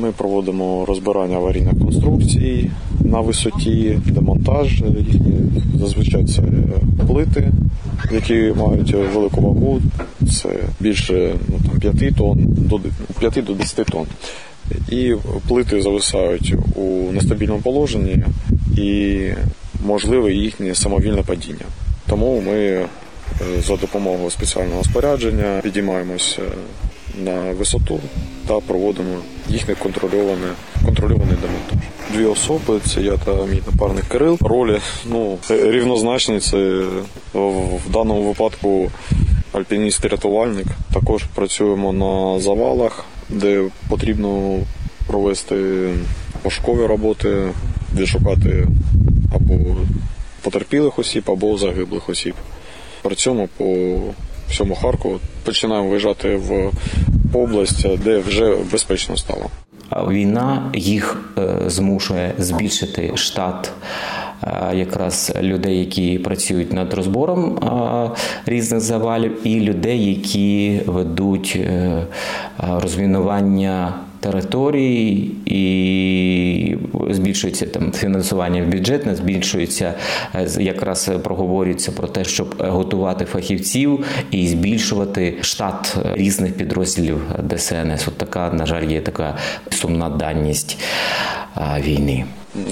Ми 0.00 0.12
проводимо 0.12 0.84
розбирання 0.84 1.36
аварійних 1.36 1.78
конструкцій 1.78 2.70
на 3.00 3.20
висоті, 3.20 3.98
демонтаж. 4.06 4.82
Зазвичай 5.80 6.24
це 6.24 6.42
плити, 7.06 7.52
які 8.12 8.52
мають 8.56 8.94
велику 9.14 9.40
вагу. 9.40 9.80
Це 10.32 10.48
більше 10.80 11.34
ну, 11.48 11.80
там, 11.80 11.92
5 11.92 12.16
тонн 12.16 12.38
до 12.46 12.80
5 13.20 13.44
до 13.44 13.54
10 13.54 13.86
тонн. 13.86 14.06
І 14.90 15.14
плити 15.48 15.82
зависають 15.82 16.54
у 16.76 17.12
нестабільному 17.12 17.60
положенні 17.60 18.24
і 18.76 19.20
можливе 19.86 20.32
їхнє 20.32 20.74
самовільне 20.74 21.22
падіння. 21.22 21.66
Тому 22.06 22.42
ми 22.46 22.52
е, 22.52 22.86
за 23.66 23.76
допомогою 23.76 24.30
спеціального 24.30 24.84
спорядження 24.84 25.60
підіймаємося 25.62 26.42
на 27.18 27.52
висоту 27.52 28.00
та 28.46 28.60
проводимо 28.60 29.16
їхній 29.48 29.74
контрольований, 29.74 30.50
контрольований 30.84 31.36
демонтаж. 31.42 31.88
Дві 32.14 32.24
особи 32.24 32.80
це 32.86 33.00
я 33.00 33.16
та 33.16 33.32
мій 33.46 33.62
напарник 33.66 34.04
Кирил. 34.08 34.38
Ролі 34.40 34.78
ну 35.10 35.38
рівнозначні. 35.48 36.40
Це 36.40 36.84
в 37.34 37.90
даному 37.90 38.22
випадку 38.22 38.90
альпініст-рятувальник. 39.52 40.66
Також 40.94 41.24
працюємо 41.34 41.92
на 41.92 42.40
завалах, 42.40 43.04
де 43.28 43.64
потрібно 43.88 44.58
провести 45.06 45.88
пошукові 46.42 46.86
роботи, 46.86 47.48
відшукати 47.96 48.66
або 49.34 49.76
потерпілих 50.42 50.98
осіб, 50.98 51.22
або 51.26 51.58
загиблих 51.58 52.08
осіб. 52.08 52.34
Працюємо 53.02 53.48
по 53.56 53.96
всьому 54.48 54.74
Харкову. 54.74 55.20
Починаємо 55.44 55.88
виїжджати 55.88 56.36
в 56.36 56.70
область, 57.34 57.86
де 58.04 58.18
вже 58.18 58.56
безпечно 58.72 59.16
стало. 59.16 59.50
Війна 60.08 60.70
їх 60.74 61.20
е, 61.38 61.54
змушує 61.66 62.34
збільшити 62.38 63.12
штат 63.14 63.72
е, 64.42 64.76
якраз 64.76 65.32
людей, 65.40 65.78
які 65.78 66.18
працюють 66.18 66.72
над 66.72 66.94
розбором 66.94 67.56
е, 67.56 68.10
різних 68.46 68.80
завалів, 68.80 69.46
і 69.46 69.60
людей, 69.60 70.14
які 70.14 70.80
ведуть 70.86 71.58
розмінування 72.58 73.94
територій 74.22 75.30
і 75.46 76.76
збільшується 77.10 77.66
там 77.66 77.92
фінансування 77.92 78.62
в 78.62 78.66
бюджетне, 78.66 79.16
збільшується 79.16 79.94
якраз 80.58 81.10
проговорюється 81.24 81.92
про 81.92 82.08
те, 82.08 82.24
щоб 82.24 82.54
готувати 82.58 83.24
фахівців 83.24 84.04
і 84.30 84.48
збільшувати 84.48 85.38
штат 85.40 85.96
різних 86.14 86.56
підрозділів 86.56 87.20
ДСНС. 87.48 88.08
От 88.08 88.16
така, 88.16 88.52
на 88.52 88.66
жаль, 88.66 88.84
є 88.84 89.00
така 89.00 89.36
сумна 89.70 90.08
даність 90.08 90.78
війни. 91.78 92.24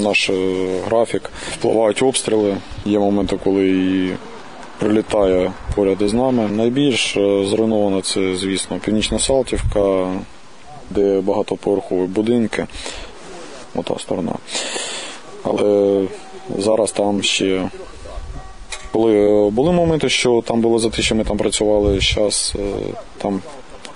Наш 0.03 0.31
е, 0.31 0.67
графік 0.87 1.31
впливають 1.53 2.03
обстріли. 2.03 2.57
Є 2.85 2.99
моменти, 2.99 3.39
коли 3.45 3.69
і 3.69 4.11
прилітає 4.79 5.53
поряд 5.75 6.03
із 6.03 6.15
нами. 6.15 6.49
Найбільш 6.49 7.17
е, 7.17 7.45
зруйнована 7.47 8.01
це, 8.03 8.37
звісно, 8.37 8.79
північна 8.85 9.19
Салтівка, 9.19 10.09
де 10.91 11.21
багатоповерхові 11.21 12.07
будинки. 12.07 12.67
Ота 13.75 13.99
сторона. 13.99 14.33
Але 15.43 16.05
зараз 16.59 16.93
там 16.93 17.23
ще 17.23 17.69
коли 18.93 19.51
були 19.51 19.73
моменти, 19.73 20.09
що 20.09 20.43
там 20.47 20.61
було 20.61 20.79
за 20.79 20.91
те, 20.91 21.03
що 21.03 21.15
ми 21.15 21.25
там 21.25 21.37
працювали, 21.37 22.01
зараз 22.01 22.55
е, 22.59 22.63
там 23.19 23.41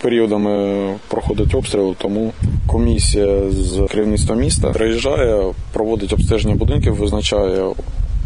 періодами 0.03 0.85
проходить 1.09 1.55
обстріл, 1.55 1.95
тому 1.99 2.33
комісія 2.67 3.51
з 3.51 3.87
керівництва 3.91 4.37
міста 4.37 4.71
приїжджає, 4.71 5.55
проводить 5.73 6.13
обстеження 6.13 6.55
будинків, 6.55 6.95
визначає 6.95 7.65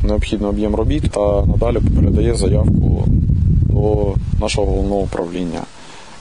необхідний 0.03 0.51
об'єм 0.51 0.75
робіт 0.75 1.11
та 1.11 1.47
надалі 1.47 1.79
передає 1.97 2.35
заявку 2.35 3.05
до 3.63 4.15
нашого 4.41 4.67
головного 4.67 5.01
управління. 5.01 5.61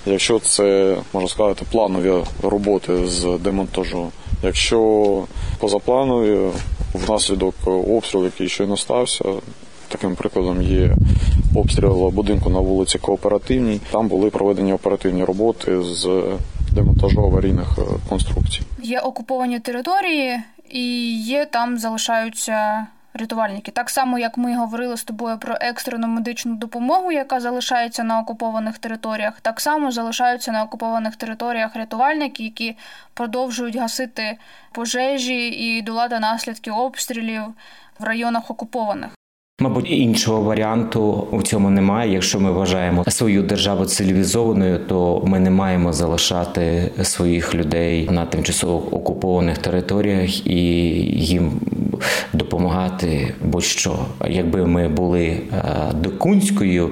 Якщо 0.07 0.39
це 0.39 0.97
можна 1.13 1.29
сказати 1.29 1.65
планові 1.71 2.13
роботи 2.43 3.07
з 3.07 3.37
демонтажу, 3.43 4.07
якщо 4.43 5.23
позапланові 5.59 6.49
внаслідок 6.93 7.55
обстрілу, 7.65 8.25
який 8.25 8.49
щойно 8.49 8.77
стався, 8.77 9.23
таким 9.87 10.15
прикладом 10.15 10.61
є 10.61 10.95
обстріл 11.55 12.09
будинку 12.09 12.49
на 12.49 12.59
вулиці 12.59 12.99
Кооперативній. 12.99 13.81
Там 13.91 14.07
були 14.07 14.29
проведені 14.29 14.73
оперативні 14.73 15.23
роботи 15.23 15.81
з 15.81 16.23
демонтажу 16.73 17.21
аварійних 17.21 17.67
е, 17.77 17.81
конструкцій. 18.09 18.61
Є 18.83 18.99
окуповані 18.99 19.59
території, 19.59 20.39
і 20.69 21.17
є 21.21 21.45
там 21.45 21.77
залишаються 21.77 22.87
рятувальники. 23.17 23.71
Так 23.71 23.89
само, 23.89 24.19
як 24.19 24.37
ми 24.37 24.55
говорили 24.55 24.97
з 24.97 25.03
тобою 25.03 25.37
про 25.37 25.55
екстрену 25.61 26.07
медичну 26.07 26.55
допомогу, 26.55 27.11
яка 27.11 27.39
залишається 27.39 28.03
на 28.03 28.19
окупованих 28.19 28.77
територіях, 28.77 29.41
так 29.41 29.61
само 29.61 29.91
залишаються 29.91 30.51
на 30.51 30.63
окупованих 30.63 31.15
територіях 31.15 31.75
рятувальники, 31.75 32.43
які 32.43 32.77
продовжують 33.13 33.75
гасити 33.75 34.37
пожежі 34.71 35.47
і 35.47 35.81
долати 35.81 36.19
наслідки 36.19 36.71
обстрілів 36.71 37.43
в 37.99 38.03
районах 38.03 38.51
окупованих. 38.51 39.09
Мабуть, 39.61 39.91
іншого 39.91 40.41
варіанту 40.41 41.27
у 41.31 41.41
цьому 41.41 41.69
немає. 41.69 42.13
Якщо 42.13 42.39
ми 42.39 42.51
вважаємо 42.51 43.03
свою 43.07 43.43
державу 43.43 43.85
цивілізованою, 43.85 44.79
то 44.79 45.23
ми 45.25 45.39
не 45.39 45.49
маємо 45.49 45.93
залишати 45.93 46.91
своїх 47.03 47.55
людей 47.55 48.09
на 48.11 48.25
тимчасово 48.25 48.95
окупованих 48.95 49.57
територіях 49.57 50.47
і 50.47 50.61
їм 51.15 51.51
допомагати 52.33 53.33
будь-що. 53.41 53.99
Якби 54.29 54.65
ми 54.65 54.87
були 54.87 55.25
е, 55.27 55.63
докунською 55.93 56.89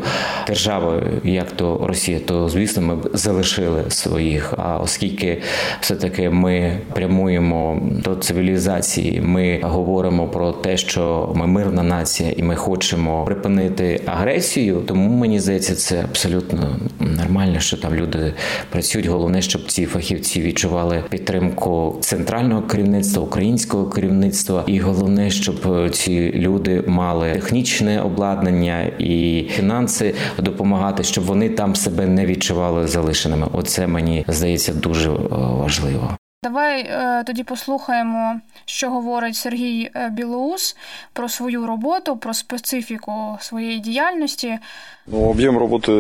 державою, 0.48 1.22
як 1.24 1.52
то 1.52 1.82
Росія, 1.88 2.20
то 2.20 2.50
звісно 2.50 2.82
ми 2.82 2.96
б 2.96 3.10
залишили 3.14 3.84
своїх. 3.90 4.54
А 4.58 4.78
оскільки 4.78 5.42
все-таки 5.82 6.30
ми 6.30 6.78
прямуємо 6.94 7.80
до 7.82 8.16
цивілізації, 8.16 9.22
ми 9.22 9.60
говоримо 9.64 10.28
про 10.28 10.52
те, 10.52 10.78
що 10.78 11.32
ми 11.36 11.48
мирна 11.48 11.84
нація, 11.84 12.32
і 12.38 12.44
ми 12.44 12.56
хочемо 12.56 13.26
припинити 13.26 14.02
агресію, 14.06 14.84
тому 14.88 15.10
мені 15.10 15.40
здається, 15.40 15.76
це 15.76 16.04
абсолютно 16.04 16.80
нормально, 17.00 17.60
що 17.60 17.78
там 17.78 17.96
люди 17.96 18.34
працюють. 18.70 19.08
Головне, 19.08 19.42
щоб 19.42 19.72
ці 19.72 19.86
фахівці 19.86 20.42
відчували 20.42 21.04
підтримку 21.10 21.98
центрального 22.02 22.62
керівництва, 22.62 23.24
українського 23.24 23.86
керівництва, 23.86 24.64
і 24.68 24.80
головне, 24.80 24.95
щоб 25.30 25.90
ці 25.92 26.32
люди 26.32 26.84
мали 26.88 27.34
технічне 27.34 28.02
обладнання 28.02 28.82
і 29.00 29.46
фінанси 29.52 30.16
допомагати, 30.38 31.04
щоб 31.04 31.24
вони 31.24 31.50
там 31.50 31.76
себе 31.76 32.06
не 32.06 32.26
відчували 32.26 32.88
залишеними. 32.88 33.48
Оце 33.54 33.88
мені 33.88 34.26
здається 34.28 34.74
дуже 34.74 35.12
е, 35.12 35.18
важливо. 35.32 36.18
Давай 36.44 36.82
е, 36.82 37.24
тоді 37.24 37.44
послухаємо, 37.44 38.42
що 38.66 38.90
говорить 38.90 39.36
Сергій 39.36 39.92
е, 39.96 40.10
Білоус 40.10 40.78
про 41.14 41.30
свою 41.30 41.68
роботу, 41.68 42.18
про 42.18 42.34
специфіку 42.34 43.38
своєї 43.42 43.80
діяльності. 43.80 44.60
Ну, 45.08 45.30
об'єм 45.30 45.58
роботи 45.58 45.92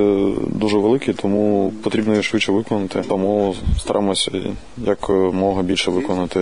дуже 0.48 0.78
великий, 0.78 1.14
тому 1.14 1.74
потрібно 1.84 2.14
її 2.14 2.24
швидше 2.24 2.52
виконати. 2.52 3.02
Тому 3.08 3.56
стараємося 3.80 4.32
як 4.78 5.10
мога 5.34 5.62
більше 5.62 5.92
виконати 5.92 6.40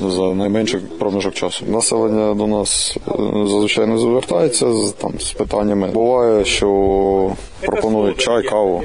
за 0.00 0.22
найменший 0.34 0.80
проміжок 0.98 1.34
часу. 1.34 1.64
Населення 1.68 2.34
до 2.34 2.46
нас 2.46 2.96
е, 3.08 3.12
зазвичай 3.46 3.86
не 3.86 3.98
звертається 3.98 4.72
з 4.72 4.92
там 4.92 5.12
з 5.18 5.32
питаннями. 5.32 5.90
Буває, 5.90 6.44
що 6.44 7.30
пропонують 7.60 8.16
чай, 8.16 8.42
каву. 8.42 8.82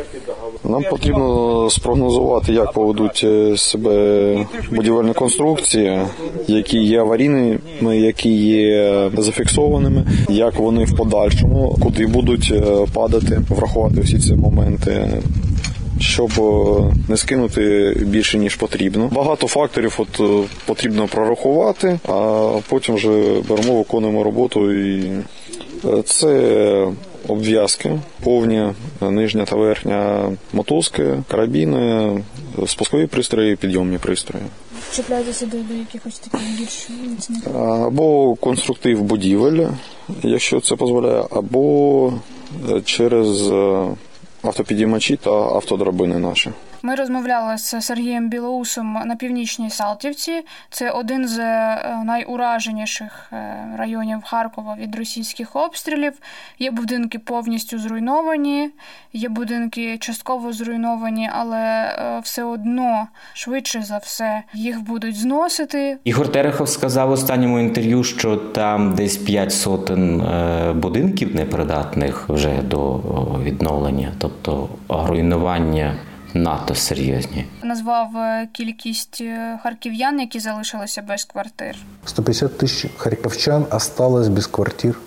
Нам 0.63 0.83
потрібно 0.89 1.69
спрогнозувати, 1.69 2.53
як 2.53 2.71
поведуть 2.71 3.21
е, 3.23 3.57
себе 3.57 4.45
будівельні 4.71 5.13
конструкції, 5.13 5.99
які 6.47 6.77
є 6.79 6.99
аварійними, 6.99 7.59
які 7.97 8.29
є 8.29 9.11
зафіксованими, 9.17 10.05
як 10.29 10.59
вони 10.59 10.85
в 10.85 10.97
подальшому, 10.97 11.77
куди 11.83 12.07
будуть 12.07 12.53
е, 12.55 12.85
падати, 13.19 13.41
врахувати 13.49 14.01
всі 14.01 14.19
ці 14.19 14.33
моменти. 14.33 15.21
Щоб 15.99 16.31
е, 16.37 16.93
не 17.07 17.17
скинути 17.17 17.93
більше 18.05 18.37
ніж 18.37 18.55
потрібно. 18.55 19.09
Багато 19.11 19.47
факторів 19.47 19.95
от 19.97 20.19
е, 20.19 20.47
потрібно 20.65 21.07
прорахувати, 21.07 21.99
а 22.07 22.49
потім 22.69 22.95
вже 22.95 23.41
беремо, 23.49 23.77
виконуємо 23.77 24.23
роботу. 24.23 24.73
І 24.73 25.11
е, 25.85 26.01
це 26.05 26.87
обв'язки, 27.27 27.99
повні, 28.23 28.67
нижня 29.01 29.45
та 29.45 29.55
верхня 29.55 30.31
мотузки, 30.53 31.23
карабіни, 31.27 32.23
спускові 32.67 33.07
пристрої, 33.07 33.55
підйомні 33.55 33.97
пристрої. 33.97 34.45
Чіпляєтеся 34.95 35.45
до, 35.45 35.57
якихось 35.73 36.19
таких 36.19 36.47
більш. 36.59 36.87
Або 37.55 38.35
конструктив 38.35 39.01
будівель, 39.01 39.67
якщо 40.23 40.59
це 40.59 40.75
дозволяє, 40.75 41.23
або 41.31 42.13
через 42.85 43.51
е, 43.51 43.87
автопідіймачі 44.41 45.15
та 45.15 45.31
автодрабини 45.31 46.19
наші. 46.19 46.51
Ми 46.83 46.95
розмовляли 46.95 47.57
з 47.57 47.81
Сергієм 47.81 48.29
Білоусом 48.29 48.93
на 49.05 49.15
північній 49.15 49.69
Салтівці. 49.69 50.43
Це 50.69 50.91
один 50.91 51.27
з 51.27 51.39
е, 51.39 52.03
найураженіших 52.05 53.29
е, 53.33 53.55
районів 53.77 54.19
Харкова 54.23 54.77
від 54.79 54.95
російських 54.95 55.55
обстрілів. 55.55 56.13
Є 56.59 56.71
будинки 56.71 57.19
повністю 57.19 57.79
зруйновані, 57.79 58.69
є 59.13 59.29
будинки 59.29 59.97
частково 59.97 60.53
зруйновані, 60.53 61.29
але 61.33 61.57
е, 61.59 62.19
все 62.23 62.43
одно 62.43 63.07
швидше 63.33 63.81
за 63.81 63.97
все 63.97 64.43
їх 64.53 64.81
будуть 64.81 65.17
зносити. 65.17 65.97
Ігор 66.03 66.31
Терехов 66.31 66.69
сказав 66.69 67.09
в 67.09 67.11
останньому 67.11 67.59
інтерв'ю, 67.59 68.03
що 68.03 68.35
там 68.35 68.95
десь 68.95 69.17
5 69.17 69.53
сотень 69.53 70.23
будинків 70.75 71.35
непридатних 71.35 72.29
вже 72.29 72.61
до 72.61 72.93
відновлення, 73.43 74.11
тобто 74.17 74.69
руйнування 74.89 75.95
надто 76.33 76.75
серйозні. 76.75 77.45
Назвав 77.63 78.17
е, 78.17 78.47
кількість 78.53 79.21
е, 79.21 79.59
харків'ян, 79.63 80.19
які 80.19 80.39
залишилися 80.39 81.01
без 81.01 81.25
квартир. 81.25 81.75
150 82.05 82.57
тисяч 82.57 82.91
харьковчан 82.97 83.65
осталось 83.71 84.27
без 84.27 84.47
квартир, 84.47 84.99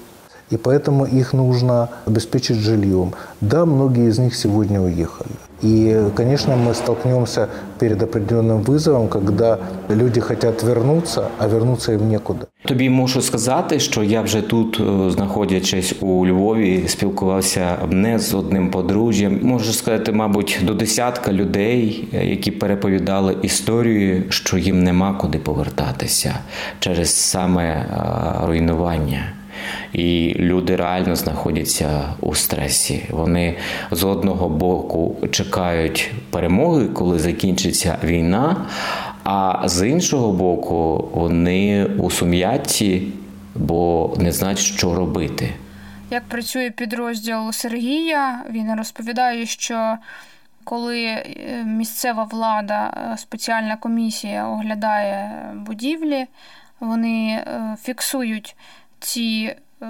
и 0.52 0.56
поэтому 0.56 1.06
их 1.20 1.34
нужно 1.34 1.88
обеспечить 2.06 2.56
жильем. 2.56 3.12
Да, 3.40 3.64
многие 3.64 4.08
из 4.08 4.18
них 4.18 4.34
сегодня 4.34 4.80
уехали. 4.80 5.30
И, 5.63 6.09
конечно, 6.15 6.55
мы 6.55 6.73
столкнемся 6.73 7.47
перед 7.79 8.03
определенным 8.03 8.61
вызовом, 8.61 9.07
когда 9.07 9.59
люди 9.89 10.21
хотят 10.21 10.63
вернуться, 10.63 11.29
а 11.39 11.47
вернуться 11.47 11.93
им 11.93 12.09
некуда. 12.09 12.47
Тобі 12.65 12.89
мушу 12.89 13.21
сказати, 13.21 13.79
що 13.79 14.03
я 14.03 14.21
вже 14.21 14.41
тут, 14.41 14.79
е, 14.79 15.11
знаходячись 15.11 15.95
у 16.01 16.27
Львові, 16.27 16.83
спілкувався 16.87 17.77
не 17.89 18.19
з 18.19 18.33
одним 18.33 18.71
подружжям. 18.71 19.39
Можу 19.43 19.73
сказати, 19.73 20.11
мабуть, 20.11 20.59
до 20.63 20.73
десятка 20.73 21.33
людей, 21.33 22.07
е, 22.13 22.25
які 22.25 22.51
переповідали 22.51 23.35
історію, 23.41 24.23
що 24.29 24.57
їм 24.57 24.83
нема 24.83 25.13
куди 25.13 25.37
повертатися 25.37 26.35
через 26.79 27.15
саме 27.15 27.63
е, 27.63 28.47
руйнування. 28.47 29.33
І 29.92 30.34
люди 30.38 30.76
реально 30.76 31.16
знаходяться 31.16 32.14
у 32.20 32.34
стресі. 32.34 33.06
Вони 33.10 33.56
з 33.90 34.04
одного 34.04 34.48
боку 34.48 35.16
чекають 35.30 36.12
перемоги, 36.30 36.88
коли 36.88 37.18
закінчиться 37.18 37.98
війна, 38.04 38.56
а 39.24 39.68
з 39.68 39.88
іншого 39.88 40.32
боку, 40.32 41.08
вони 41.14 41.84
у 41.84 42.10
сум'ятті, 42.10 43.02
бо 43.54 44.14
не 44.18 44.32
знають, 44.32 44.58
що 44.58 44.94
робити. 44.94 45.54
Як 46.10 46.24
працює 46.24 46.70
підрозділ 46.70 47.52
Сергія, 47.52 48.44
він 48.50 48.74
розповідає, 48.74 49.46
що 49.46 49.96
коли 50.64 51.04
е, 51.04 51.64
місцева 51.64 52.24
влада, 52.24 52.94
е, 53.12 53.18
спеціальна 53.18 53.76
комісія 53.76 54.48
оглядає 54.48 55.30
будівлі, 55.54 56.26
вони 56.80 57.28
е, 57.30 57.76
фіксують 57.82 58.56
ці 59.00 59.56
е, 59.82 59.86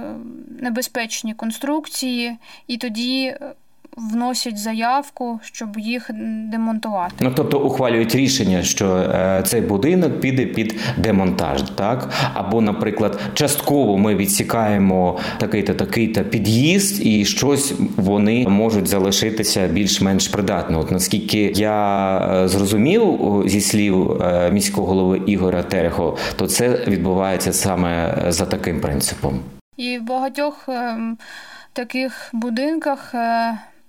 небезпечні 0.60 1.34
конструкції, 1.34 2.36
і 2.66 2.76
тоді 2.76 3.24
е, 3.26 3.54
вносять 3.96 4.58
заявку, 4.58 5.40
щоб 5.42 5.78
їх 5.78 6.10
демонтувати. 6.50 7.14
Ну 7.20 7.32
тобто 7.36 7.58
ухвалюють 7.58 8.14
рішення, 8.14 8.62
що 8.62 8.96
е, 8.96 9.42
цей 9.46 9.60
будинок 9.60 10.20
піде 10.20 10.46
під 10.46 10.80
демонтаж, 10.98 11.62
так 11.62 12.10
або, 12.34 12.60
наприклад, 12.60 13.20
частково 13.34 13.98
ми 13.98 14.14
відсікаємо 14.14 15.18
такий-то 15.38 15.74
такий-то 15.74 16.24
під'їзд, 16.24 17.06
і 17.06 17.24
щось 17.24 17.74
вони 17.96 18.48
можуть 18.48 18.88
залишитися 18.88 19.66
більш-менш 19.66 20.28
придатно. 20.28 20.80
От 20.80 20.90
наскільки 20.90 21.52
я 21.56 22.18
е, 22.18 22.48
зрозумів 22.48 23.18
зі 23.46 23.60
слів 23.60 24.22
е, 24.22 24.50
міського 24.52 24.86
голови 24.86 25.22
Ігоря 25.26 25.62
Терехо, 25.62 26.16
то 26.36 26.46
це 26.46 26.68
відбувається 26.68 27.52
саме 27.52 28.22
за 28.28 28.46
таким 28.46 28.80
принципом. 28.80 29.40
І 29.76 29.98
в 29.98 30.02
багатьох 30.02 30.68
ем, 30.68 31.18
таких 31.72 32.30
будинках, 32.32 33.14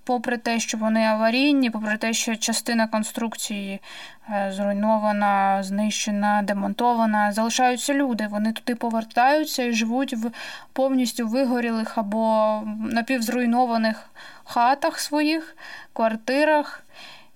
попри 0.04 0.38
те, 0.38 0.60
що 0.60 0.78
вони 0.78 1.04
аварійні, 1.04 1.70
попри 1.70 1.98
те, 1.98 2.14
що 2.14 2.36
частина 2.36 2.88
конструкції 2.88 3.82
е, 4.30 4.52
зруйнована, 4.56 5.64
знищена, 5.64 6.42
демонтована, 6.42 7.32
залишаються 7.32 7.94
люди. 7.94 8.28
Вони 8.32 8.52
туди 8.52 8.76
повертаються 8.76 9.64
і 9.64 9.74
живуть 9.74 10.14
в 10.14 10.32
повністю 10.74 11.28
вигорілих 11.28 11.98
або 11.98 12.62
напівзруйнованих 12.92 14.10
хатах 14.44 15.00
своїх, 15.00 15.56
квартирах 15.94 16.84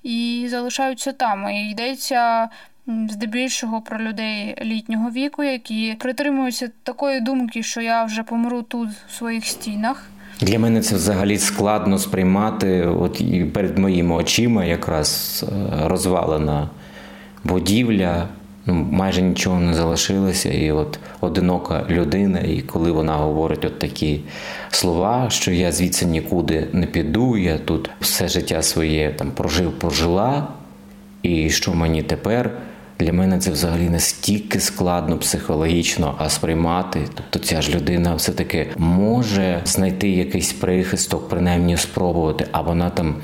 і 0.04 0.48
залишаються 0.50 1.12
там. 1.12 1.50
І 1.50 1.70
йдеться. 1.72 2.50
Здебільшого 3.10 3.82
про 3.82 4.00
людей 4.00 4.58
літнього 4.62 5.10
віку, 5.10 5.44
які 5.44 5.96
притримуються 6.00 6.72
такої 6.84 7.20
думки, 7.22 7.64
що 7.64 7.82
я 7.82 8.04
вже 8.04 8.24
помру 8.24 8.62
тут 8.62 8.90
в 8.90 9.14
своїх 9.14 9.46
стінах. 9.46 10.10
Для 10.42 10.60
мене 10.60 10.82
це 10.82 10.96
взагалі 10.96 11.38
складно 11.38 12.00
сприймати. 12.00 12.86
От 12.86 13.22
і 13.22 13.46
перед 13.54 13.78
моїми 13.78 14.16
очима 14.16 14.66
якраз 14.66 15.46
е, 15.48 15.88
розвалена 15.88 16.70
будівля, 17.44 18.28
ну 18.66 18.74
майже 18.74 19.22
нічого 19.22 19.60
не 19.60 19.74
залишилося, 19.74 20.50
і 20.50 20.72
от 20.72 21.00
одинока 21.22 21.86
людина, 21.90 22.40
і 22.40 22.62
коли 22.62 22.92
вона 22.92 23.14
говорить 23.14 23.66
от 23.66 23.80
такі 23.80 24.22
слова, 24.70 25.30
що 25.30 25.52
я 25.52 25.72
звідси 25.72 26.06
нікуди 26.06 26.68
не 26.74 26.86
піду, 26.86 27.38
я 27.38 27.58
тут 27.58 27.90
все 28.02 28.28
життя 28.28 28.62
своє 28.62 29.14
там 29.18 29.32
прожив, 29.32 29.72
прожила, 29.72 30.48
і 31.22 31.50
що 31.50 31.74
мені 31.74 32.04
тепер? 32.04 32.52
Для 33.00 33.14
мене 33.14 33.40
це 33.40 33.52
взагалі 33.52 33.90
настільки 33.90 34.60
складно 34.60 35.18
психологічно 35.18 36.16
а 36.18 36.30
сприймати. 36.30 37.00
Тобто 37.14 37.40
ця 37.40 37.62
ж 37.62 37.76
людина 37.76 38.16
все-таки 38.16 38.68
може 38.78 39.62
знайти 39.66 40.10
якийсь 40.10 40.54
прихисток, 40.54 41.30
принаймні 41.30 41.78
спробувати, 41.78 42.48
а 42.52 42.62
вона 42.62 42.90
там 42.90 43.16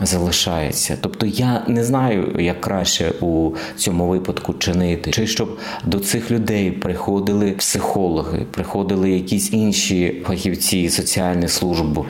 залишається. 0.00 0.98
Тобто 1.00 1.26
я 1.26 1.64
не 1.68 1.84
знаю, 1.84 2.36
як 2.38 2.60
краще 2.60 3.10
у 3.20 3.50
цьому 3.76 4.08
випадку 4.08 4.54
чинити, 4.54 5.10
чи 5.10 5.26
щоб 5.26 5.58
до 5.84 5.98
цих 5.98 6.30
людей 6.30 6.70
приходили 6.70 7.50
психологи, 7.52 8.46
приходили 8.50 9.10
якісь 9.10 9.52
інші 9.52 10.22
фахівці 10.26 10.88
соціальних 10.88 11.50
служб 11.50 12.04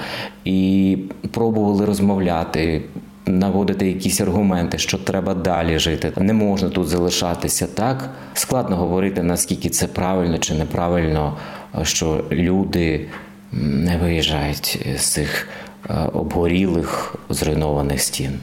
і 0.44 0.98
пробували 1.30 1.84
розмовляти. 1.84 2.82
Наводити 3.26 3.86
якісь 3.86 4.20
аргументи, 4.20 4.78
що 4.78 4.98
треба 4.98 5.34
далі 5.34 5.78
жити, 5.78 6.12
не 6.16 6.32
можна 6.32 6.68
тут 6.68 6.88
залишатися 6.88 7.66
так. 7.66 8.10
Складно 8.34 8.76
говорити, 8.76 9.22
наскільки 9.22 9.68
це 9.68 9.86
правильно 9.86 10.38
чи 10.38 10.54
неправильно, 10.54 11.36
що 11.82 12.24
люди 12.30 13.06
не 13.52 13.96
виїжджають 13.96 14.86
з 14.96 15.04
цих 15.04 15.48
е, 15.90 15.94
обгорілих 16.12 17.16
зруйнованих 17.28 18.00
стін. 18.00 18.38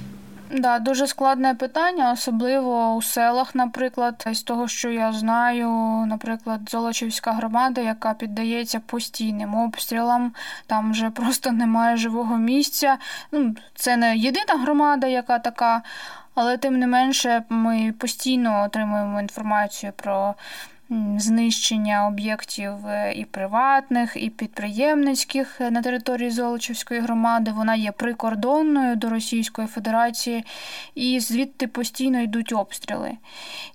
Да, 0.53 0.79
дуже 0.79 1.07
складне 1.07 1.55
питання, 1.55 2.11
особливо 2.11 2.95
у 2.95 3.01
селах, 3.01 3.55
наприклад, 3.55 4.27
з 4.31 4.43
того, 4.43 4.67
що 4.67 4.89
я 4.89 5.13
знаю, 5.13 5.69
наприклад, 6.07 6.61
Золочівська 6.69 7.31
громада, 7.31 7.81
яка 7.81 8.13
піддається 8.13 8.79
постійним 8.79 9.55
обстрілам, 9.55 10.33
там 10.67 10.91
вже 10.91 11.09
просто 11.09 11.51
немає 11.51 11.97
живого 11.97 12.37
місця. 12.37 12.97
Ну, 13.31 13.55
це 13.75 13.97
не 13.97 14.17
єдина 14.17 14.63
громада, 14.63 15.07
яка 15.07 15.39
така, 15.39 15.81
але 16.35 16.57
тим 16.57 16.79
не 16.79 16.87
менше 16.87 17.43
ми 17.49 17.93
постійно 17.99 18.63
отримуємо 18.63 19.21
інформацію 19.21 19.93
про 19.95 20.35
знищення 21.17 22.07
об'єктів 22.07 22.87
е, 22.87 23.13
і 23.15 23.25
приватних, 23.25 24.17
і 24.23 24.29
підприємницьких 24.29 25.59
на 25.59 25.81
території 25.81 26.29
Золочівської 26.29 26.99
громади. 26.99 27.51
Вона 27.55 27.75
є 27.75 27.91
прикордонною 27.91 28.95
до 28.95 29.09
Російської 29.09 29.67
Федерації, 29.67 30.45
і 30.95 31.19
звідти 31.19 31.67
постійно 31.67 32.21
йдуть 32.21 32.53
обстріли. 32.53 33.11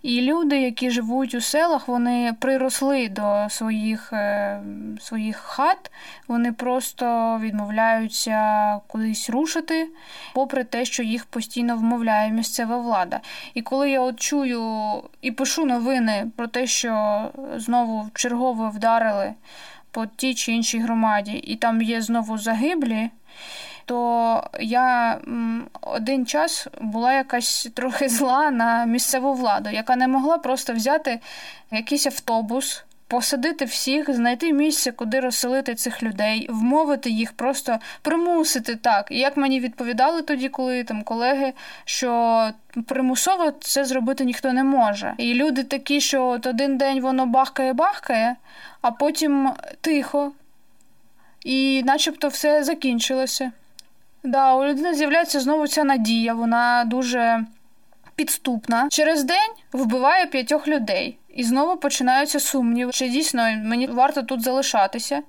І 0.02 0.20
люди, 0.20 0.60
які 0.60 0.90
живуть 0.90 1.34
у 1.34 1.40
селах, 1.40 1.88
вони 1.88 2.34
приросли 2.40 3.08
до 3.08 3.46
своїх, 3.50 4.12
е, 4.12 4.60
своїх 5.00 5.36
хат, 5.36 5.90
вони 6.28 6.52
просто 6.52 7.38
відмовляються 7.42 8.80
кудись 8.86 9.30
рушити, 9.30 9.88
попри 10.34 10.64
те, 10.64 10.84
що 10.84 11.02
їх 11.02 11.24
постійно 11.24 11.76
вмовляє 11.76 12.30
місцева 12.30 12.78
влада. 12.78 13.20
І 13.54 13.62
коли 13.62 13.90
я 13.90 14.00
от 14.00 14.20
чую 14.20 14.62
і 15.22 15.30
пишу 15.30 15.64
новини 15.64 16.26
про 16.36 16.46
те, 16.46 16.66
що 16.66 17.05
знову 17.56 18.10
чергово 18.14 18.70
вдарили 18.70 19.34
по 19.90 20.06
тій 20.06 20.34
чи 20.34 20.52
іншій 20.52 20.78
громаді, 20.78 21.32
і 21.32 21.56
там 21.56 21.82
є 21.82 22.02
знову 22.02 22.38
загиблі. 22.38 23.10
То 23.84 24.50
я 24.60 25.18
один 25.80 26.26
час 26.26 26.68
була 26.80 27.12
якась 27.12 27.68
трохи 27.74 28.08
зла 28.08 28.50
на 28.50 28.84
місцеву 28.84 29.34
владу, 29.34 29.70
яка 29.70 29.96
не 29.96 30.08
могла 30.08 30.38
просто 30.38 30.72
взяти 30.72 31.20
якийсь 31.70 32.06
автобус, 32.06 32.84
посадити 33.08 33.64
всіх, 33.64 34.14
знайти 34.14 34.52
місце, 34.52 34.92
куди 34.92 35.20
розселити 35.20 35.74
цих 35.74 36.02
людей, 36.02 36.46
вмовити 36.50 37.10
їх, 37.10 37.32
просто 37.32 37.78
примусити 38.02 38.76
так. 38.76 39.06
І 39.10 39.18
як 39.18 39.36
мені 39.36 39.60
відповідали 39.60 40.22
тоді, 40.22 40.48
коли 40.48 40.84
там 40.84 41.02
колеги, 41.02 41.52
що 41.84 42.50
примусово 42.86 43.52
це 43.60 43.84
зробити 43.84 44.24
ніхто 44.24 44.52
не 44.52 44.64
може. 44.64 45.14
І 45.18 45.34
люди 45.34 45.64
такі, 45.64 46.00
що 46.00 46.26
от 46.26 46.46
один 46.46 46.78
день 46.78 47.00
воно 47.00 47.26
бахкає-бахкає, 47.26 48.36
а 48.80 48.90
потім 48.90 49.50
тихо, 49.80 50.32
і 51.44 51.82
начебто 51.82 52.28
все 52.28 52.64
закінчилося. 52.64 53.52
Да, 54.22 54.54
у 54.54 54.64
людини 54.64 54.94
з'являється 54.94 55.40
знову 55.40 55.66
ця 55.68 55.84
надія, 55.84 56.34
вона 56.34 56.84
дуже 56.86 57.44
підступна. 58.16 58.88
Через 58.90 59.24
день 59.24 59.50
вбиває 59.72 60.26
п'ятьох 60.26 60.68
людей. 60.68 61.18
І 61.36 61.44
знову 61.44 61.76
починаються 61.76 62.40
сумніви, 62.40 62.92
чи 62.92 63.08
дійсно 63.08 63.42
мені 63.64 63.86
варто 63.86 64.22
тут 64.22 64.42
залишатися. 64.42 65.22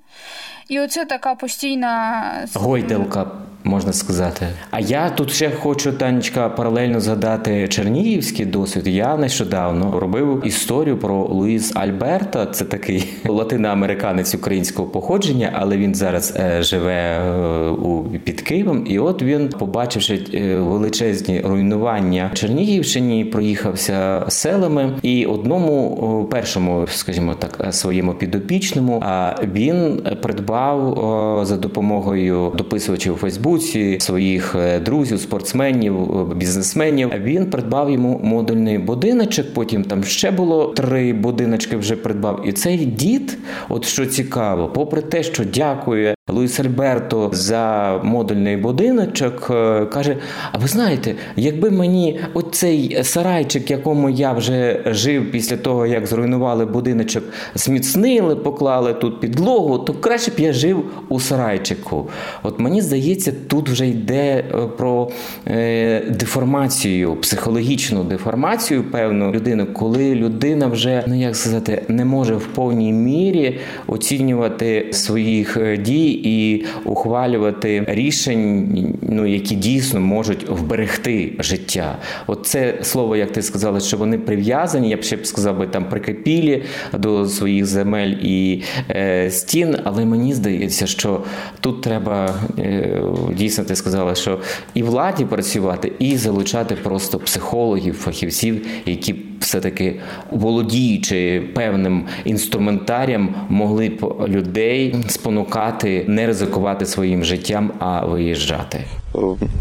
І 0.68 0.80
оце 0.80 1.04
така 1.04 1.34
постійна 1.34 2.22
Гойдалка, 2.54 3.26
можна 3.68 3.92
сказати. 3.92 4.46
А 4.70 4.80
я 4.80 5.10
тут 5.10 5.32
ще 5.32 5.50
хочу, 5.50 5.92
Танечка, 5.92 6.48
паралельно 6.48 7.00
згадати 7.00 7.68
чернігівський 7.68 8.46
досвід. 8.46 8.86
Я 8.86 9.16
нещодавно 9.16 10.00
робив 10.00 10.42
історію 10.44 10.98
про 10.98 11.14
Луїз 11.14 11.72
Альберта. 11.76 12.46
Це 12.46 12.64
такий 12.64 13.04
латиноамериканець 13.28 14.34
українського 14.34 14.88
походження, 14.88 15.52
але 15.54 15.76
він 15.76 15.94
зараз 15.94 16.34
е, 16.36 16.62
живе 16.62 16.94
е, 16.94 17.68
у 17.68 18.04
під 18.24 18.40
Києвом. 18.40 18.84
І 18.86 18.98
от 18.98 19.22
він, 19.22 19.48
побачивши 19.48 20.20
е, 20.34 20.56
величезні 20.56 21.40
руйнування 21.40 22.30
Чернігівщині, 22.34 23.24
проїхався 23.24 24.24
селами. 24.28 24.98
І 25.02 25.26
одному 25.26 26.28
першому, 26.30 26.86
скажімо 26.86 27.34
так, 27.38 27.74
своєму 27.74 28.14
підопічному, 28.14 29.02
а 29.06 29.34
він 29.54 30.02
придбав 30.22 30.98
за 31.46 31.56
допомогою 31.56 32.52
дописувачів 32.56 33.12
у 33.12 33.16
Фейсбуці 33.58 34.00
своїх 34.00 34.54
е, 34.54 34.80
друзів, 34.80 35.20
спортсменів, 35.20 36.20
е, 36.20 36.34
бізнесменів. 36.34 37.10
Він 37.22 37.50
придбав 37.50 37.90
йому 37.90 38.20
модульний 38.22 38.78
будиночок. 38.78 39.46
Потім 39.54 39.84
там 39.84 40.04
ще 40.04 40.30
було 40.30 40.66
три 40.66 41.12
будиночки. 41.12 41.76
Вже 41.76 41.96
придбав. 41.96 42.42
І 42.46 42.52
цей 42.52 42.76
дід, 42.76 43.38
от 43.68 43.84
що 43.84 44.06
цікаво, 44.06 44.68
попри 44.68 45.02
те, 45.02 45.22
що 45.22 45.44
дякує 45.44 46.14
Луїс 46.28 46.60
Альберто 46.60 47.30
за 47.32 47.94
модульний 48.04 48.56
будиночок, 48.56 49.48
е, 49.50 49.86
каже: 49.86 50.16
А 50.52 50.58
ви 50.58 50.68
знаєте, 50.68 51.14
якби 51.36 51.70
мені 51.70 52.20
оцей 52.34 52.98
сарайчик, 53.02 53.70
якому 53.70 54.10
я 54.10 54.32
вже 54.32 54.82
жив 54.86 55.30
після 55.30 55.56
того, 55.56 55.86
як 55.86 56.06
зруйнували 56.06 56.66
будиночок, 56.66 57.24
зміцнили, 57.54 58.36
поклали 58.36 58.94
тут 58.94 59.20
підлогу, 59.20 59.78
то 59.78 59.92
краще 59.92 60.30
б 60.30 60.34
я 60.38 60.52
жив 60.52 60.84
у 61.08 61.20
сарайчику. 61.20 62.08
От 62.42 62.58
мені 62.58 62.82
здається, 62.82 63.32
тут 63.48 63.68
вже 63.68 63.88
йде 63.88 64.44
е, 64.54 64.66
про 64.76 65.10
е, 65.46 66.00
деформацію, 66.10 67.16
психологічну 67.16 68.04
деформацію 68.04 68.84
певну 68.84 69.32
людини, 69.32 69.64
коли 69.64 70.14
людина 70.14 70.66
вже, 70.66 71.04
ну 71.06 71.20
як 71.20 71.36
сказати, 71.36 71.82
не 71.88 72.04
може 72.04 72.34
в 72.34 72.46
повній 72.46 72.92
мірі 72.92 73.58
оцінювати 73.86 74.88
своїх 74.92 75.58
дій 75.78 76.17
і 76.22 76.64
ухвалювати 76.84 77.84
рішень, 77.88 78.68
ну 79.02 79.26
які 79.26 79.54
дійсно 79.54 80.00
можуть 80.00 80.48
вберегти 80.48 81.32
життя. 81.38 81.98
От 82.26 82.46
це 82.46 82.78
слово, 82.82 83.16
як 83.16 83.32
ти 83.32 83.42
сказала, 83.42 83.80
що 83.80 83.96
вони 83.96 84.18
прив'язані. 84.18 84.90
Я 84.90 84.96
б 84.96 85.02
ще 85.02 85.16
б 85.16 85.26
сказав 85.26 85.58
би 85.58 85.66
там 85.66 85.84
прикипілі 85.84 86.62
до 86.92 87.26
своїх 87.26 87.66
земель 87.66 88.14
і 88.22 88.62
е, 88.90 89.30
стін. 89.30 89.76
Але 89.84 90.04
мені 90.04 90.34
здається, 90.34 90.86
що 90.86 91.22
тут 91.60 91.82
треба 91.82 92.34
е, 92.58 93.02
дійсно 93.36 93.64
ти 93.64 93.76
сказала, 93.76 94.14
що 94.14 94.38
і 94.74 94.82
владі 94.82 95.24
працювати, 95.24 95.92
і 95.98 96.16
залучати 96.16 96.74
просто 96.74 97.18
психологів, 97.18 97.94
фахівців, 97.94 98.66
які 98.86 99.14
все-таки 99.40 100.00
володіючи 100.30 101.42
певним 101.54 102.04
інструментарієм, 102.24 103.34
могли 103.48 103.88
б 103.88 104.14
людей 104.28 104.94
спонукати 105.08 106.04
не 106.08 106.26
ризикувати 106.26 106.86
своїм 106.86 107.24
життям, 107.24 107.72
а 107.78 108.06
виїжджати. 108.06 108.84
Е, 109.14 109.18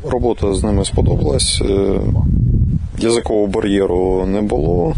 Робота 0.09 0.53
з 0.53 0.63
ними 0.63 0.85
сподобалась. 0.85 1.61
Е, 1.61 1.99
Язикового 2.99 3.47
бар'єру 3.47 4.25
не 4.25 4.41
було, 4.41 4.95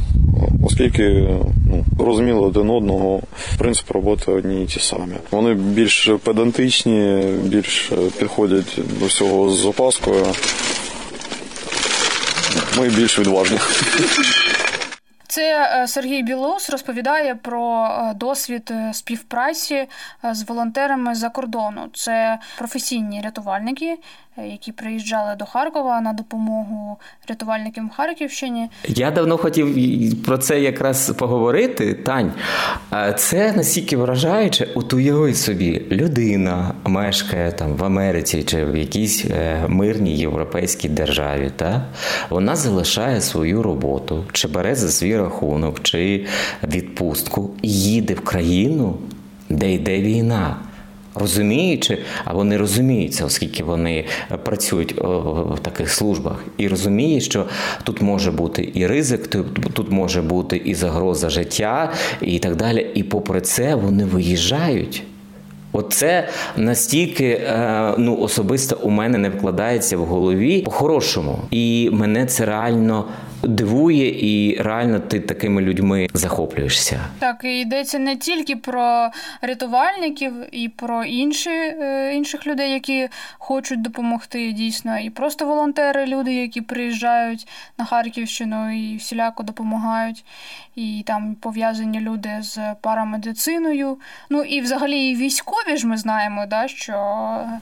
оскільки 0.66 1.30
ну, 1.66 2.06
розуміли 2.06 2.40
один 2.40 2.70
одного, 2.70 3.20
принцип 3.58 3.92
роботи 3.92 4.32
одні 4.32 4.64
і 4.64 4.66
ті 4.66 4.80
самі. 4.80 5.14
Вони 5.32 5.54
більш 5.54 6.10
педантичні, 6.24 7.24
більш 7.44 7.92
підходять 8.20 8.80
до 9.00 9.06
всього 9.06 9.50
з 9.50 9.66
опаскою. 9.66 10.26
Ми 12.78 12.90
більш 12.90 13.20
відважні. 13.20 13.58
Це 15.30 15.70
е, 15.84 15.88
Сергій 15.88 16.24
Білоус 16.24 16.70
розповідає 16.70 17.36
про 17.36 17.86
е, 17.86 18.14
досвід 18.14 18.72
е, 18.72 18.94
співпраці 18.94 19.88
з 20.32 20.44
волонтерами 20.44 21.16
за 21.16 21.30
кордону. 21.30 21.90
Це 21.94 22.40
професійні 22.58 23.22
рятувальники, 23.22 23.98
які 24.46 24.72
приїжджали 24.72 25.36
до 25.36 25.46
Харкова 25.46 26.02
на 26.02 26.14
допомогу 26.14 26.98
рятувальникам 27.30 27.90
Харківщині. 27.90 28.70
Я 28.88 29.12
давно 29.12 29.38
хотів 29.38 29.68
про 30.26 30.38
це 30.38 30.60
якраз 30.60 31.10
поговорити, 31.10 31.94
Тань. 31.94 32.34
Це 33.18 33.54
настільки 33.54 33.98
вражаюче, 33.98 34.68
от 34.76 34.94
уяви 34.94 35.34
собі, 35.34 35.86
людина 35.92 36.74
мешкає 36.84 37.52
там 37.52 37.74
в 37.76 37.84
Америці 37.84 38.44
чи 38.44 38.66
в 38.66 38.78
якійсь 38.78 39.26
е, 39.26 39.66
мирній 39.68 40.18
європейській 40.18 40.90
державі. 40.90 41.52
Та? 41.56 41.86
Вона 42.30 42.56
залишає 42.56 43.22
свою 43.22 43.64
роботу, 43.64 44.26
чи 44.32 44.48
бере 44.48 44.76
за 44.76 44.90
свій 44.90 45.18
рахунок, 45.18 45.84
чи 45.84 46.26
відпустку 46.64 47.52
і 47.62 47.74
їде 47.74 48.14
в 48.14 48.22
країну, 48.22 48.98
де 49.50 49.74
йде 49.74 50.02
війна. 50.02 50.56
Розуміючи, 51.16 51.98
або 52.26 52.44
не 52.44 52.58
розуміються, 52.58 53.26
оскільки 53.26 53.64
вони 53.64 54.06
працюють 54.44 54.94
в 54.98 55.60
таких 55.62 55.90
службах, 55.90 56.44
і 56.58 56.68
розуміє, 56.68 57.22
що 57.22 57.46
тут 57.84 58.02
може 58.02 58.32
бути 58.32 58.72
і 58.74 58.88
ризик, 58.88 59.28
тут, 59.28 59.46
тут 59.74 59.92
може 59.92 60.22
бути 60.22 60.58
і 60.58 60.76
загроза 60.76 61.30
життя, 61.30 61.92
і 62.22 62.40
так 62.40 62.56
далі. 62.56 62.88
І 62.94 63.04
попри 63.04 63.42
це 63.42 63.76
вони 63.76 64.06
виїжджають. 64.06 65.04
Оце 65.72 66.28
настільки 66.58 67.26
е, 67.26 67.94
ну, 67.98 68.18
особисто 68.18 68.78
у 68.84 68.90
мене 68.90 69.18
не 69.18 69.30
вкладається 69.30 69.98
в 69.98 70.06
голові 70.06 70.62
по-хорошому. 70.62 71.40
І 71.52 71.90
мене 71.94 72.26
це 72.26 72.46
реально 72.46 73.06
дивує, 73.44 74.08
і 74.32 74.62
реально 74.62 75.00
ти 75.00 75.20
такими 75.20 75.62
людьми 75.62 76.08
захоплюєшся. 76.14 77.00
Так, 77.20 77.42
і 77.44 77.60
йдеться 77.60 78.00
не 78.00 78.16
тільки 78.16 78.56
про 78.56 79.10
рятувальників, 79.42 80.34
і 80.52 80.70
про 80.70 81.04
інші, 81.04 81.50
е, 81.50 82.14
інших 82.16 82.48
людей, 82.48 82.72
які 82.72 83.10
хочуть 83.38 83.82
допомогти 83.82 84.52
дійсно, 84.52 85.00
і 85.00 85.10
просто 85.10 85.46
волонтери, 85.46 86.06
люди, 86.06 86.34
які 86.34 86.62
приїжджають 86.62 87.48
на 87.78 87.86
Харківщину 87.86 88.72
і 88.72 88.98
всіляко 88.98 89.44
допомагають, 89.44 90.26
і 90.80 91.04
там 91.04 91.36
пов'язані 91.40 92.00
люди 92.00 92.30
з 92.42 92.60
парамедициною. 92.82 93.98
Ну 94.30 94.44
і 94.44 94.62
взагалі 94.62 95.10
і 95.10 95.16
військові 95.16 95.78
ж 95.78 95.88
ми 95.88 95.98
знаємо, 95.98 96.46
да, 96.50 96.68
що 96.68 96.94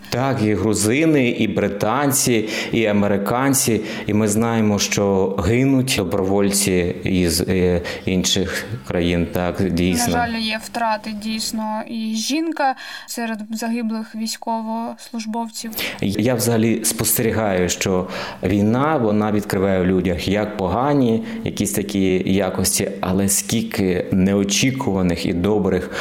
Так, 0.10 0.42
і 0.42 0.54
грузини, 0.54 1.30
і 1.30 1.48
британці, 1.48 2.50
і 2.72 2.86
американці, 2.86 3.82
і 4.08 4.14
ми 4.14 4.28
знаємо, 4.28 4.80
що 4.80 5.36
гинуть 5.48 5.94
добровольці 5.98 6.96
із 7.04 7.42
е, 7.42 7.82
інших 8.06 8.66
країн. 8.88 9.28
Так, 9.34 9.70
дійсно. 9.70 10.14
На 10.14 10.28
жаль, 10.28 10.40
є 10.40 10.60
втрати 10.64 11.12
дійсно 11.12 11.82
і 11.88 12.16
жінка 12.16 12.76
серед 13.08 13.40
загиблих 13.52 14.16
військовослужбовців. 14.16 15.72
Я 16.02 16.36
взагалі 16.36 16.86
спостерігаю, 16.86 17.70
що 17.70 18.08
війна 18.44 18.98
вона 18.98 19.32
відкриває 19.32 19.82
в 19.82 19.86
людях 19.86 20.28
як 20.28 20.58
погані, 20.58 21.24
якісь 21.44 21.72
такі 21.72 22.34
якості, 22.34 22.92
але 23.10 23.30
скільки 23.30 24.06
неочікуваних 24.12 25.26
і 25.26 25.34
добрих 25.34 25.92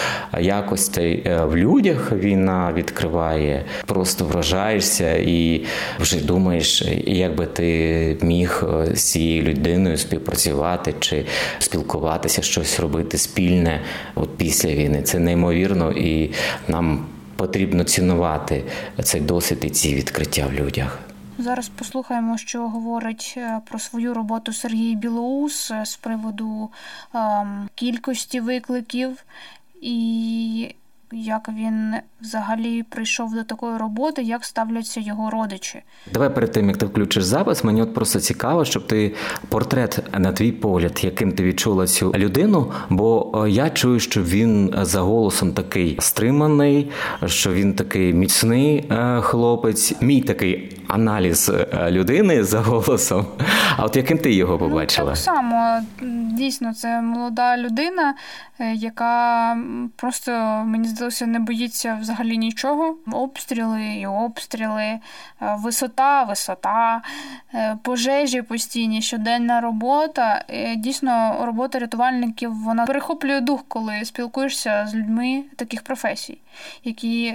якостей 0.40 1.22
е, 1.26 1.44
в 1.44 1.56
людях 1.56 2.12
війна 2.12 2.72
відкриває, 2.76 3.64
просто 3.86 4.24
вражаєшся 4.24 5.14
і 5.14 5.64
вже 6.00 6.24
думаєш, 6.24 6.82
як 7.06 7.34
би 7.34 7.46
ти 7.46 8.18
міг 8.22 8.64
е, 8.64 8.96
з 8.96 9.02
цією 9.02 9.42
людиною 9.42 9.96
співпрацювати 9.96 10.94
чи 11.00 11.24
спілкуватися, 11.58 12.42
щось 12.42 12.80
робити 12.80 13.18
спільне 13.18 13.80
от 14.14 14.36
після 14.36 14.68
війни. 14.68 15.02
Це 15.02 15.18
неймовірно, 15.18 15.92
і 15.92 16.30
нам 16.68 17.06
потрібно 17.36 17.84
цінувати 17.84 18.62
цей 19.02 19.20
досвід 19.20 19.58
і 19.62 19.70
ці 19.70 19.94
відкриття 19.94 20.46
в 20.52 20.60
людях. 20.60 21.05
Зараз 21.38 21.68
послухаємо, 21.68 22.38
що 22.38 22.68
говорить 22.68 23.34
е, 23.36 23.60
про 23.64 23.78
свою 23.78 24.14
роботу 24.14 24.52
Сергій 24.52 24.96
Білоус 24.96 25.70
е, 25.70 25.86
з 25.86 25.96
приводу 25.96 26.70
ем, 27.14 27.68
кількості 27.74 28.40
викликів 28.40 29.24
і 29.80 30.74
як 31.12 31.48
він 31.48 31.94
взагалі 32.20 32.82
прийшов 32.82 33.34
до 33.34 33.44
такої 33.44 33.76
роботи, 33.78 34.22
як 34.22 34.44
ставляться 34.44 35.00
його 35.00 35.30
родичі. 35.30 35.82
Давай 36.12 36.34
перед 36.34 36.52
тим, 36.52 36.68
як 36.68 36.76
ти 36.76 36.86
включиш 36.86 37.24
запис, 37.24 37.64
мені 37.64 37.82
от 37.82 37.94
просто 37.94 38.20
цікаво, 38.20 38.64
щоб 38.64 38.86
ти 38.86 39.14
портрет 39.48 40.04
на 40.18 40.32
твій 40.32 40.52
погляд, 40.52 41.00
яким 41.02 41.32
ти 41.32 41.42
відчула 41.42 41.86
цю 41.86 42.12
людину. 42.12 42.72
Бо 42.90 43.42
е, 43.46 43.50
я 43.50 43.70
чую, 43.70 44.00
що 44.00 44.22
він 44.22 44.74
за 44.82 45.00
голосом 45.00 45.52
такий 45.52 45.96
стриманий, 46.00 46.90
що 47.26 47.52
він 47.52 47.74
такий 47.74 48.14
міцний 48.14 48.76
е, 48.90 49.20
хлопець. 49.20 49.94
Мій 50.00 50.20
такий 50.20 50.76
аналіз 50.88 51.48
е, 51.48 51.90
людини 51.90 52.44
за 52.44 52.60
голосом. 52.60 53.26
А 53.76 53.84
от 53.84 53.96
яким 53.96 54.18
ти 54.18 54.34
його 54.34 54.58
побачила? 54.58 55.10
Ну, 55.10 55.14
так 55.14 55.24
само 55.24 55.80
дійсно 56.32 56.74
це 56.74 57.00
молода 57.00 57.56
людина, 57.56 58.14
е, 58.58 58.74
яка 58.74 59.56
просто 59.96 60.32
мені 60.66 60.88
здалося 60.88 61.26
не 61.26 61.38
боїться 61.38 61.98
взагалі 62.00 62.15
нічого. 62.24 62.96
Обстріли 63.12 63.84
і 63.84 64.06
обстріли, 64.06 64.82
е, 64.82 65.00
висота, 65.40 66.22
висота, 66.22 67.02
е, 67.54 67.78
пожежі 67.82 68.42
постійні, 68.42 69.02
щоденна 69.02 69.60
робота. 69.60 70.44
Е, 70.48 70.76
Дійсно, 70.76 71.42
робота 71.46 71.78
рятувальників 71.78 72.54
вона 72.54 72.86
перехоплює 72.86 73.40
дух, 73.40 73.64
коли 73.68 74.04
спілкуєшся 74.04 74.86
з 74.86 74.94
людьми 74.94 75.44
таких 75.56 75.82
професій, 75.82 76.38
які. 76.84 77.34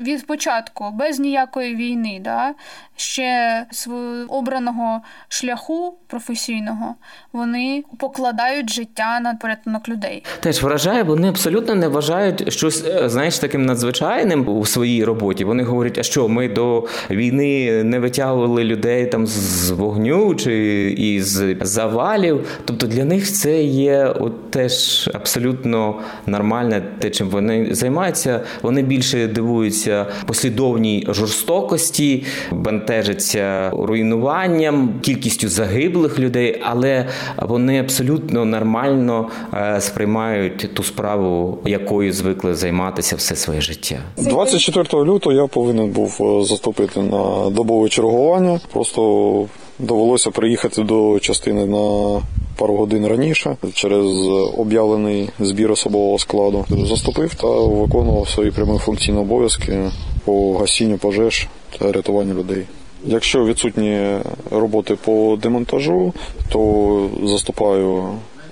Від 0.00 0.26
початку, 0.26 0.90
без 0.94 1.18
ніякої 1.18 1.76
війни, 1.76 2.20
да, 2.24 2.54
ще 2.96 3.66
свого 3.70 4.24
обраного 4.28 5.00
шляху 5.28 5.94
професійного 6.06 6.94
вони 7.32 7.84
покладають 7.98 8.70
життя 8.70 9.20
на 9.20 9.34
порятунок 9.34 9.88
людей. 9.88 10.22
Теж 10.40 10.62
вражає, 10.62 11.02
вони 11.02 11.28
абсолютно 11.28 11.74
не 11.74 11.88
вважають 11.88 12.52
щось, 12.52 12.84
е, 12.86 13.08
знаєш, 13.08 13.38
таким 13.38 13.66
надзвичайним 13.66 14.48
у 14.48 14.66
своїй 14.66 15.04
роботі. 15.04 15.44
Вони 15.44 15.62
говорять, 15.62 15.98
а 15.98 16.02
що 16.02 16.28
ми 16.28 16.48
до 16.48 16.86
війни 17.10 17.82
не 17.84 17.98
витягували 17.98 18.64
людей 18.64 19.06
там 19.06 19.26
з 19.26 19.70
вогню 19.70 20.34
чи 20.34 20.54
із 20.98 21.42
завалів. 21.60 22.60
Тобто 22.64 22.86
для 22.86 23.04
них 23.04 23.32
це 23.32 23.62
є 23.62 24.06
от 24.06 24.50
теж 24.50 25.10
абсолютно 25.14 26.00
нормальне, 26.26 26.82
те, 26.98 27.10
чим 27.10 27.28
вони 27.28 27.74
займаються. 27.74 28.40
Вони 28.62 28.82
більше 28.82 29.26
дивуються 29.56 30.06
послідовній 30.26 31.06
жорстокості, 31.08 32.24
бентежаться 32.52 33.70
руйнуванням, 33.70 35.00
кількістю 35.02 35.48
загиблих 35.48 36.18
людей, 36.18 36.62
але 36.64 37.06
вони 37.42 37.80
абсолютно 37.80 38.44
нормально 38.44 39.28
е, 39.54 39.80
сприймають 39.80 40.74
ту 40.74 40.82
справу, 40.82 41.58
якою 41.64 42.12
звикли 42.12 42.54
займатися 42.54 43.16
все 43.16 43.36
своє 43.36 43.60
життя. 43.60 43.98
24 44.16 45.04
лютого 45.04 45.36
я 45.36 45.46
повинен 45.46 45.90
був 45.90 46.18
е, 46.20 46.44
заступити 46.44 47.00
на 47.00 47.50
добове 47.50 47.88
чергування. 47.88 48.60
Просто 48.72 49.46
довелося 49.78 50.30
приїхати 50.30 50.82
до 50.82 51.18
частини 51.20 51.66
на 51.66 52.20
пару 52.56 52.76
годин 52.76 53.06
раніше 53.06 53.56
через 53.74 54.28
об'явлений 54.56 55.28
збір 55.40 55.72
особового 55.72 56.18
складу. 56.18 56.64
Заступив 56.68 57.34
та 57.34 57.46
виконував 57.46 58.28
свої 58.28 58.50
прямі 58.50 58.78
функційні 58.78 59.18
обов'язки 59.18 59.90
по 60.24 60.58
гасінню 60.58 60.98
пожеж 60.98 61.48
та 61.78 61.92
рятуванню 61.92 62.34
людей. 62.34 62.62
Якщо 63.04 63.44
відсутні 63.44 64.18
роботи 64.50 64.96
по 65.04 65.38
демонтажу, 65.42 66.12
то 66.48 67.08
заступаю 67.24 68.04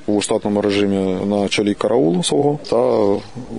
у 0.07 0.21
штатному 0.21 0.61
режимі 0.61 1.27
на 1.27 1.49
чолі 1.49 1.75
караулу 1.75 2.23
свого 2.23 2.59
та 2.71 3.01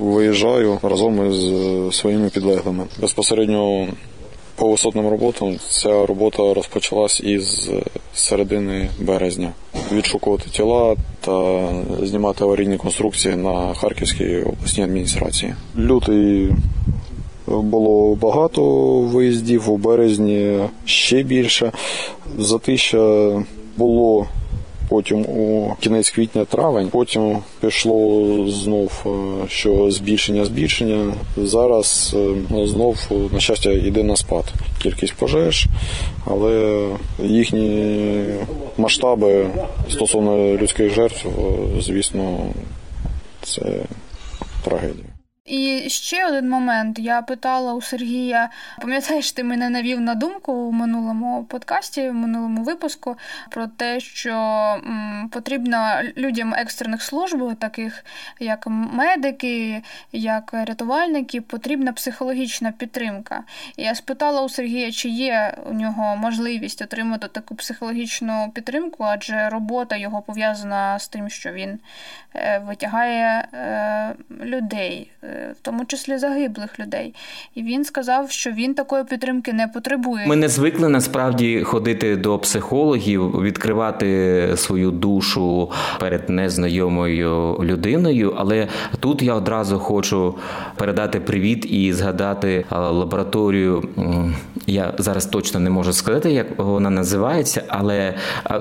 виїжджаю 0.02 0.78
разом 0.84 1.32
із 1.32 1.98
своїми 1.98 2.30
підлеглими. 2.30 2.84
Безпосередньо 3.02 3.88
по 4.56 4.72
висотним 4.72 5.08
роботам 5.08 5.58
ця 5.70 6.06
робота 6.06 6.54
розпочалась 6.54 7.20
із 7.20 7.70
середини 8.14 8.90
березня. 9.00 9.54
Відшукувати 9.92 10.50
тіла 10.50 10.96
та 11.22 11.68
знімати 12.04 12.44
аварійні 12.44 12.78
конструкції 12.78 13.36
на 13.36 13.74
Харківській 13.74 14.38
обласній 14.42 14.84
адміністрації. 14.84 15.56
Лютий 15.78 16.50
було 17.48 18.16
багато 18.16 18.64
виїздів 19.00 19.70
у 19.72 19.78
березні 19.78 20.60
ще 20.86 21.24
більше. 21.24 21.72
Затища 22.38 23.44
було 23.78 24.28
потім 24.90 25.22
у 25.22 25.76
кінець 25.80 26.10
квітня 26.10 26.46
травень. 26.46 26.90
Потім 26.90 27.38
пішло 27.62 28.46
знов 28.50 28.92
е, 29.06 29.10
що 29.50 29.92
збільшення, 29.92 30.46
збільшення. 30.46 31.14
Зараз 31.38 32.16
е, 32.52 32.68
знов 32.68 33.12
на 33.34 33.40
щастя 33.40 33.72
йде 33.72 34.04
на 34.04 34.16
спад. 34.16 34.46
Кількість 34.82 35.14
пожеж, 35.14 35.68
але 36.26 36.86
їхні 37.24 38.24
масштаби 38.78 39.48
стосовно 39.90 40.58
людських 40.58 40.94
жертв, 40.94 41.28
е, 41.28 41.82
звісно, 41.82 42.40
це 43.42 43.62
трагедія. 44.64 45.15
І 45.46 45.90
ще 45.90 46.28
один 46.28 46.50
момент. 46.50 47.00
Я 47.00 47.22
питала 47.22 47.74
у 47.74 47.82
Сергія, 47.82 48.50
пам'ятаєш, 48.82 49.32
ти 49.32 49.44
мене 49.44 49.70
навів 49.70 50.02
на 50.02 50.16
думку 50.16 50.54
у 50.54 50.72
минулому 50.72 51.46
подкасті, 51.50 52.10
в 52.10 52.14
минулому 52.14 52.64
випуску 52.64 53.18
про 53.50 53.68
те, 53.68 54.00
що 54.00 54.32
м, 54.32 55.30
потрібно 55.32 56.02
людям 56.18 56.54
екстрених 56.54 57.02
служб, 57.02 57.56
таких 57.60 58.06
як 58.40 58.68
медики, 58.68 59.82
як 60.12 60.54
рятувальники, 60.54 61.42
потрібна 61.42 61.94
психологічна 61.94 62.72
підтримка. 62.72 63.44
Я 63.78 63.96
спитала 63.96 64.42
у 64.42 64.50
Сергія, 64.50 64.92
чи 64.92 65.10
є 65.10 65.58
у 65.66 65.74
нього 65.74 66.16
можливість 66.16 66.82
отримати 66.82 67.28
таку 67.28 67.56
психологічну 67.56 68.52
підтримку, 68.56 69.04
адже 69.04 69.50
робота 69.50 69.96
його 69.96 70.22
пов'язана 70.22 71.00
з 71.00 71.08
тим, 71.08 71.30
що 71.30 71.52
він 71.52 71.80
е, 72.36 72.60
витягає 72.60 73.48
е, 73.54 74.16
людей 74.46 75.12
в 75.52 75.62
тому 75.62 75.86
числі 75.86 76.18
загиблих 76.18 76.80
людей. 76.80 77.14
І 77.56 77.64
він 77.64 77.86
сказав, 77.86 78.32
що 78.32 78.52
він 78.52 78.74
такої 78.74 79.04
підтримки 79.04 79.54
не 79.54 79.68
потребує. 79.68 80.28
Ми 80.28 80.36
не 80.36 80.50
звикли 80.50 80.90
насправді 80.90 81.64
ходити 81.64 82.16
до 82.16 82.40
психологів, 82.40 83.42
відкривати 83.42 84.50
свою 84.56 84.92
душу 84.92 85.72
перед 86.00 86.30
незнайомою 86.30 87.58
людиною. 87.64 88.34
Але 88.38 88.68
тут 89.00 89.22
я 89.22 89.34
одразу 89.34 89.80
хочу 89.80 90.36
передати 90.76 91.20
привіт 91.20 91.66
і 91.70 91.94
згадати 91.94 92.66
лабораторію. 92.72 93.84
Я 94.68 94.94
зараз 94.98 95.26
точно 95.26 95.60
не 95.60 95.70
можу 95.70 95.94
сказати, 95.94 96.32
як 96.32 96.60
вона 96.60 96.90
називається, 96.90 97.64
але 97.68 98.14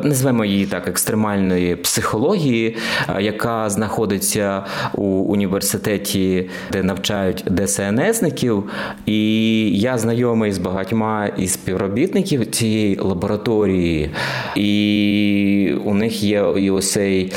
назвемо 0.02 0.44
її 0.44 0.66
так 0.66 0.88
екстремальної 0.88 1.76
психології, 1.76 2.76
яка 3.20 3.70
знаходиться 3.70 4.64
у 4.94 5.04
університеті 5.04 6.50
де 6.72 6.82
навчають 6.82 7.44
ДСНСників, 7.50 8.64
і 9.06 9.80
я 9.80 9.98
знайомий 9.98 10.52
з 10.52 10.58
багатьма 10.58 11.26
із 11.38 11.52
співробітників 11.52 12.50
цієї 12.50 12.96
лабораторії, 12.96 14.10
і 14.56 15.74
у 15.84 15.94
них 15.94 16.22
є 16.22 16.44
і 16.56 16.70
ось 16.70 16.92
цей 16.92 17.32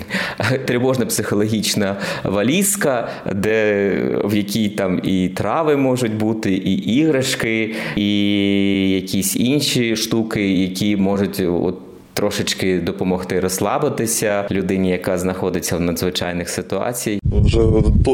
тривожна 0.66 1.06
психологічна 1.06 1.96
валізка, 2.24 3.08
де 3.34 3.92
в 4.24 4.34
якій 4.34 4.68
там 4.68 5.00
і 5.02 5.28
трави 5.28 5.76
можуть 5.76 6.14
бути, 6.14 6.52
і 6.52 6.74
іграшки, 6.74 7.74
і 7.96 8.90
якісь 8.90 9.36
інші 9.36 9.96
штуки, 9.96 10.52
які 10.52 10.96
можуть 10.96 11.40
от. 11.40 11.78
Трошечки 12.14 12.80
допомогти 12.80 13.40
розслабитися 13.40 14.46
людині, 14.50 14.90
яка 14.90 15.18
знаходиться 15.18 15.76
в 15.76 15.80
надзвичайних 15.80 16.48
ситуаціях. 16.48 17.20
Вже 17.24 17.60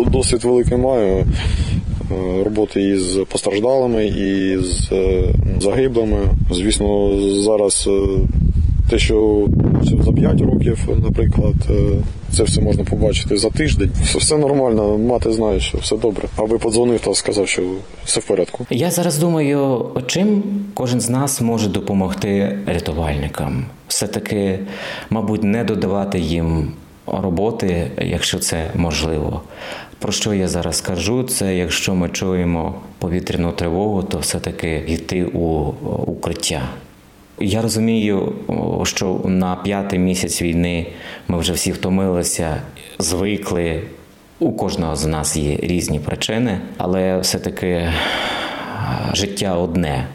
досвід 0.07 0.45
великий 0.45 0.77
маю 0.77 1.17
е, 1.17 1.25
роботи 2.45 2.83
із 2.83 3.17
постраждалими 3.17 4.07
і 4.07 4.59
з 4.59 4.93
е, 4.93 5.25
загиблими. 5.61 6.19
Звісно, 6.53 7.11
зараз 7.43 7.89
е, 7.89 8.01
те, 8.91 8.99
що 8.99 9.49
за 9.83 10.13
5 10.13 10.41
років, 10.41 10.89
наприклад, 11.05 11.55
це 12.31 12.43
все 12.43 12.61
можна 12.61 12.85
побачити 12.85 13.37
за 13.37 13.51
тиждень. 13.51 13.91
Все 14.03 14.39
нормально, 14.39 14.99
мати 14.99 15.33
знає, 15.33 15.61
що 15.61 15.79
все 15.79 15.97
добре. 15.97 16.29
Аби 16.37 16.59
подзвонив 16.59 17.01
та 17.01 17.15
сказав, 17.15 17.49
що 17.49 17.63
все 18.05 18.21
в 18.21 18.25
порядку. 18.25 18.67
Я 18.71 18.91
зараз 18.91 19.19
думаю, 19.19 19.87
чим 20.07 20.43
кожен 20.75 21.01
з 21.01 21.11
нас 21.11 21.41
може 21.41 21.69
допомогти 21.69 22.59
рятувальникам. 22.67 23.65
Все 23.89 24.07
таки, 24.07 24.59
мабуть, 25.11 25.45
не 25.45 25.65
додавати 25.65 26.19
їм 26.19 26.73
роботи, 27.07 27.91
якщо 28.03 28.39
це 28.39 28.71
можливо. 28.75 29.43
Про 29.99 30.13
що 30.13 30.35
я 30.35 30.49
зараз 30.49 30.81
кажу? 30.81 31.23
Це 31.23 31.57
якщо 31.57 31.95
ми 31.95 32.09
чуємо 32.09 32.75
повітряну 32.99 33.53
тривогу, 33.53 34.03
то 34.03 34.19
все-таки 34.19 34.85
йти 34.87 35.25
у 35.25 35.73
укриття. 36.07 36.63
Я 37.41 37.63
розумію, 37.63 38.33
що 38.85 39.21
на 39.25 39.57
п'ятий 39.57 39.99
місяць 39.99 40.43
війни 40.43 40.87
ми 41.29 41.39
вже 41.39 41.53
всі 41.53 41.73
втомилися, 41.73 42.63
звикли. 42.99 43.83
У 44.39 44.53
кожного 44.53 44.97
з 44.97 45.07
нас 45.07 45.37
є 45.37 45.57
різні 45.57 46.01
причини, 46.01 46.61
але 46.77 47.19
все-таки 47.19 47.93
життя 49.13 49.55
одне. 49.55 50.07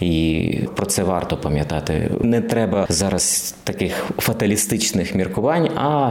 І 0.00 0.58
про 0.76 0.86
це 0.86 1.02
варто 1.02 1.36
пам'ятати. 1.36 2.10
Не 2.20 2.40
треба 2.40 2.86
зараз 2.88 3.54
таких 3.64 4.10
фаталістичних 4.18 5.14
міркувань. 5.14 5.68
А 5.76 6.10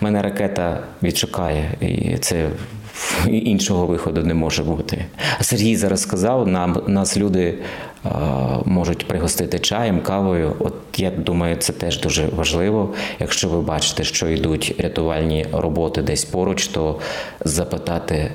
мене 0.00 0.22
ракета 0.22 0.80
відшукає, 1.02 1.70
і 1.80 2.18
це 2.18 2.48
іншого 3.28 3.86
виходу 3.86 4.22
не 4.24 4.34
може 4.34 4.64
бути. 4.64 5.04
Сергій 5.40 5.76
зараз 5.76 6.02
сказав: 6.02 6.48
нам 6.48 6.82
нас 6.86 7.16
люди 7.16 7.54
е, 8.06 8.08
можуть 8.64 9.08
пригостити 9.08 9.58
чаєм, 9.58 10.00
кавою. 10.00 10.56
От 10.58 10.74
я 10.96 11.10
думаю, 11.10 11.56
це 11.56 11.72
теж 11.72 12.00
дуже 12.00 12.26
важливо. 12.26 12.94
Якщо 13.20 13.48
ви 13.48 13.60
бачите, 13.60 14.04
що 14.04 14.28
йдуть 14.28 14.74
рятувальні 14.78 15.46
роботи 15.52 16.02
десь 16.02 16.24
поруч, 16.24 16.66
то 16.66 16.98
запитати. 17.44 18.30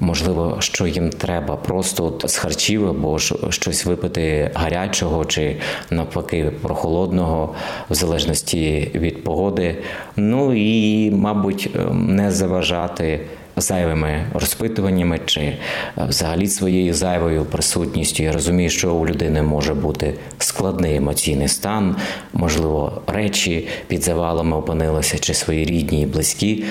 Можливо, 0.00 0.56
що 0.58 0.86
їм 0.86 1.10
треба 1.10 1.56
просто 1.56 2.04
от 2.04 2.30
з 2.30 2.36
харчів 2.36 2.88
або 2.88 3.18
щось 3.50 3.86
випити 3.86 4.50
гарячого 4.54 5.24
чи 5.24 5.56
навпаки 5.90 6.52
прохолодного, 6.62 7.54
в 7.90 7.94
залежності 7.94 8.90
від 8.94 9.24
погоди. 9.24 9.76
Ну 10.16 10.54
і, 10.54 11.10
мабуть, 11.10 11.70
ем, 11.74 12.16
не 12.16 12.30
заважати 12.30 13.20
зайвими 13.56 14.26
розпитуваннями 14.34 15.20
чи 15.26 15.40
е, 15.40 15.58
взагалі 15.96 16.46
своєю 16.46 16.94
зайвою 16.94 17.44
присутністю. 17.44 18.22
Я 18.22 18.32
розумію, 18.32 18.70
що 18.70 18.94
у 18.94 19.06
людини 19.06 19.42
може 19.42 19.74
бути 19.74 20.14
складний 20.38 20.96
емоційний 20.96 21.48
стан, 21.48 21.96
можливо, 22.32 23.02
речі 23.06 23.68
під 23.86 24.02
завалами 24.02 24.56
опинилися, 24.56 25.18
чи 25.18 25.34
свої 25.34 25.64
рідні 25.64 26.02
і 26.02 26.06
близькі 26.06 26.64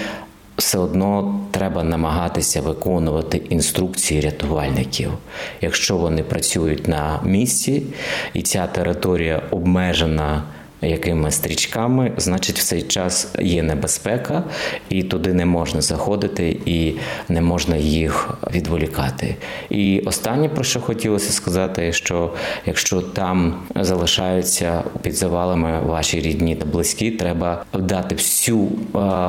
все 0.57 0.77
одно 0.77 1.39
треба 1.51 1.83
намагатися 1.83 2.61
виконувати 2.61 3.37
інструкції 3.37 4.21
рятувальників. 4.21 5.11
Якщо 5.61 5.97
вони 5.97 6.23
працюють 6.23 6.87
на 6.87 7.19
місці, 7.23 7.83
і 8.33 8.41
ця 8.41 8.67
територія 8.67 9.41
обмежена 9.51 10.43
якими 10.83 11.31
стрічками, 11.31 12.11
значить, 12.17 12.59
в 12.59 12.63
цей 12.63 12.81
час 12.81 13.35
є 13.39 13.63
небезпека, 13.63 14.43
і 14.89 15.03
туди 15.03 15.33
не 15.33 15.45
можна 15.45 15.81
заходити, 15.81 16.57
і 16.65 16.93
не 17.29 17.41
можна 17.41 17.75
їх 17.75 18.29
відволікати. 18.53 19.35
І 19.69 19.99
останнє 19.99 20.49
про 20.49 20.63
що 20.63 20.81
хотілося 20.81 21.33
сказати, 21.33 21.93
що 21.93 22.33
якщо 22.65 23.01
там 23.01 23.55
залишаються 23.75 24.83
під 25.01 25.15
завалами 25.15 25.79
ваші 25.85 26.21
рідні 26.21 26.55
та 26.55 26.65
близькі, 26.65 27.11
треба 27.11 27.65
дати 27.73 28.15
всю 28.15 28.67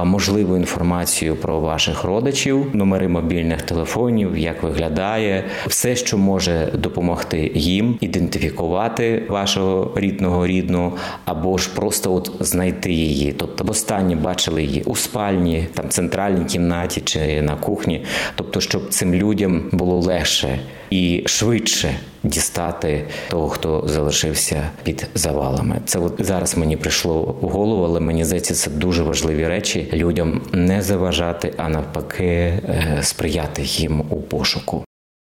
можливу 0.05 0.57
інформацію 0.57 1.37
про 1.37 1.61
ваших 1.61 2.05
родичів, 2.05 2.67
номери 2.73 3.09
мобільних 3.09 3.63
телефонів, 3.63 4.39
як 4.39 4.63
виглядає, 4.63 5.45
все, 5.67 5.97
що 5.97 6.19
може 6.19 6.69
допомогти 6.75 7.53
їм 7.55 7.99
ідентифікувати 8.01 9.23
вашого 9.29 9.93
рідного 9.97 10.47
рідну 10.47 10.93
або 11.25 11.44
або 11.45 11.59
ж 11.59 11.71
просто 11.75 12.15
от 12.15 12.33
знайти 12.41 12.93
її. 12.93 13.33
Тобто, 13.33 13.65
останні 13.69 14.17
бачили 14.17 14.63
її 14.63 14.83
у 14.83 14.97
спальні, 14.97 15.69
там 15.75 15.89
центральній 15.89 16.45
кімнаті 16.45 17.01
чи 17.01 17.43
на 17.43 17.57
кухні. 17.57 18.05
Тобто, 18.35 18.61
щоб 18.61 18.89
цим 18.89 19.15
людям 19.15 19.69
було 19.73 19.99
легше 19.99 20.59
і 20.91 21.23
швидше 21.27 21.95
дістати 22.23 23.09
того, 23.31 23.49
хто 23.49 23.85
залишився 23.87 24.71
під 24.83 25.09
завалами. 25.15 25.81
Це 25.85 25.99
от 25.99 26.15
зараз 26.19 26.57
мені 26.57 26.77
прийшло 26.77 27.37
в 27.41 27.49
голову, 27.49 27.85
але 27.85 28.01
мені 28.01 28.25
здається, 28.25 28.55
це 28.55 28.71
дуже 28.71 29.03
важливі 29.03 29.49
речі 29.49 29.91
людям 29.93 30.43
не 30.53 30.83
заважати, 30.83 31.55
а 31.57 31.69
навпаки, 31.69 32.25
е, 32.25 32.99
сприяти 33.03 33.63
їм 33.63 34.01
у 34.11 34.17
пошуку. 34.17 34.85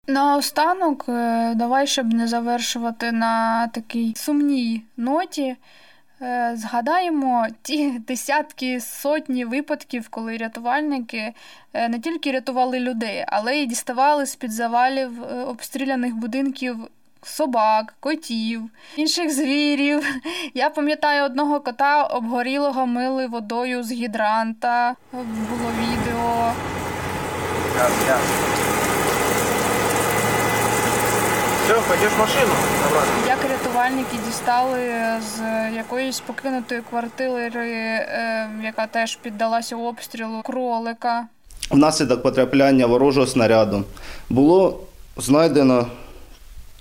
Наостанок, 0.08 1.04
е, 1.08 1.52
давай, 1.54 1.86
щоб 1.86 2.06
не 2.12 2.28
завершувати 2.28 3.12
на 3.12 3.66
такій 3.68 4.12
сумній 4.16 4.82
ноті. 4.96 5.56
Е, 6.22 6.52
Згадаємо 6.56 7.46
ті 7.62 7.90
десятки 8.08 8.80
сотні 8.80 9.44
випадків, 9.44 10.08
коли 10.08 10.36
рятувальники 10.36 11.32
е, 11.72 11.88
не 11.88 11.98
тільки 12.00 12.32
рятували 12.32 12.80
людей, 12.80 13.24
але 13.28 13.56
й 13.56 13.66
діставали 13.66 14.26
з-під 14.26 14.52
завалів 14.52 15.24
е, 15.24 15.44
обстріляних 15.44 16.14
будинків 16.14 16.76
собак, 17.22 17.94
котів, 18.00 18.62
інших 18.96 19.30
звірів. 19.30 20.06
Я 20.54 20.70
пам'ятаю 20.70 21.24
одного 21.24 21.60
кота 21.60 22.02
обгорілого 22.02 22.86
мили 22.86 23.26
водою 23.26 23.82
з 23.82 23.92
гідранта. 23.92 24.96
Було 25.12 25.70
відео. 25.80 26.52
Все, 31.64 31.74
пойдеш 31.88 32.12
машину? 32.18 32.52
Як 33.26 33.38
рятувальники 33.80 34.16
дістали 34.26 34.78
з 35.20 35.40
якоїсь 35.76 36.20
покинутої 36.20 36.80
квартири, 36.90 37.50
е, 37.62 38.48
яка 38.64 38.86
теж 38.86 39.16
піддалася 39.16 39.76
обстрілу 39.76 40.42
кролика. 40.44 41.26
Внаслідок 41.70 42.22
потрапляння 42.22 42.86
ворожого 42.86 43.26
снаряду 43.26 43.84
було 44.30 44.80
знайдено 45.16 45.86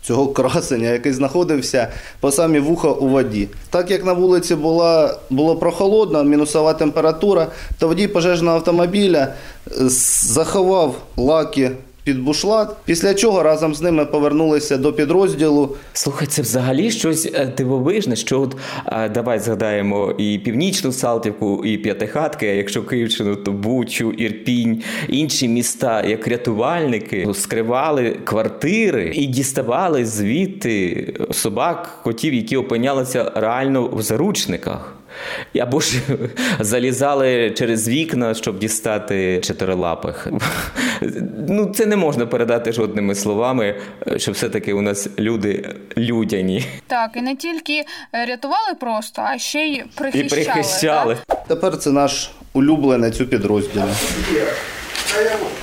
цього 0.01 0.27
красення, 0.27 0.89
який 0.89 1.13
знаходився 1.13 1.87
по 2.19 2.31
самі 2.31 2.59
вуха 2.59 2.89
у 2.89 3.07
воді. 3.07 3.47
Так 3.69 3.91
як 3.91 4.05
на 4.05 4.13
вулиці 4.13 4.55
була, 4.55 5.17
було 5.29 5.55
прохолодно, 5.55 6.23
мінусова 6.23 6.73
температура, 6.73 7.47
то 7.79 7.87
водій 7.87 8.07
пожежного 8.07 8.57
автомобіля 8.57 9.33
заховав 9.67 10.95
лаки 11.17 11.71
під 12.03 12.23
бушлат, 12.23 12.75
після 12.85 13.13
чого 13.13 13.43
разом 13.43 13.75
з 13.75 13.81
ними 13.81 14.05
повернулися 14.05 14.77
до 14.77 14.93
підрозділу. 14.93 15.75
Слухай, 15.93 16.27
це 16.27 16.41
взагалі 16.41 16.91
щось 16.91 17.31
е, 17.33 17.53
дивовижне. 17.57 18.15
Що 18.15 18.41
от 18.41 18.55
давай 19.13 19.39
згадаємо 19.39 20.11
і 20.17 20.37
північну 20.37 20.91
Салтівку, 20.91 21.65
і 21.65 21.77
П'ятихатки, 21.77 22.47
а 22.47 22.53
якщо 22.53 22.83
Київщину, 22.83 23.35
то 23.35 23.51
Бучу, 23.51 24.11
Ірпінь, 24.11 24.83
інші 25.07 25.47
міста, 25.47 26.03
як 26.03 26.27
рятувальники, 26.27 27.27
скривали 27.33 28.17
квартири 28.23 29.11
і 29.15 29.25
діставали 29.25 30.05
звідти 30.05 31.13
собак, 31.31 31.99
котів, 32.03 32.33
які 32.33 32.57
опинялися 32.57 33.31
реально 33.35 33.87
в 33.87 34.01
заручниках. 34.01 34.98
Або 35.59 35.79
ж 35.79 35.99
залізали 36.59 37.51
через 37.57 37.87
вікна, 37.89 38.33
щоб 38.33 38.59
дістати 38.59 39.41
чотирилапих. 39.41 40.27
Ну, 41.49 41.65
це 41.65 41.85
не 41.85 41.95
можна 41.95 42.25
передати 42.25 42.71
жодними 42.71 43.15
словами, 43.15 43.75
що 44.17 44.31
все-таки 44.31 44.73
у 44.73 44.81
нас 44.81 45.09
люди 45.19 45.69
людяні. 45.97 46.65
Так, 46.87 47.11
і 47.15 47.21
не 47.21 47.35
тільки 47.35 47.73
е, 48.13 48.25
рятували 48.25 48.73
просто, 48.79 49.21
а 49.25 49.37
ще 49.37 49.59
й 49.59 49.73
І 49.73 49.83
прихищали. 49.95 50.29
прихищали. 50.45 51.17
так? 51.27 51.47
Тепер 51.47 51.77
це 51.77 51.91
наш 51.91 52.31
улюбленець 52.53 53.21
у 53.21 53.25
підрозділі. 53.25 53.83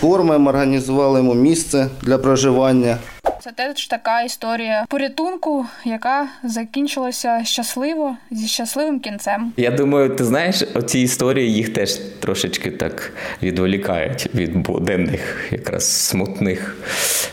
Кормимо, 0.00 0.50
організували 0.50 1.18
йому 1.18 1.34
місце 1.34 1.88
для 2.02 2.18
проживання. 2.18 2.96
Це 3.40 3.52
теж 3.52 3.86
така 3.86 4.22
історія 4.22 4.84
порятунку, 4.88 5.66
яка 5.84 6.28
закінчилася 6.44 7.44
щасливо 7.44 8.16
зі 8.30 8.48
щасливим 8.48 9.00
кінцем. 9.00 9.52
Я 9.56 9.70
думаю, 9.70 10.16
ти 10.16 10.24
знаєш, 10.24 10.62
оці 10.74 11.00
історії 11.00 11.52
їх 11.52 11.68
теж 11.72 11.94
трошечки 11.96 12.70
так 12.70 13.12
відволікають 13.42 14.34
від 14.34 14.56
буденних, 14.56 15.48
якраз 15.50 16.06
смутних 16.06 16.76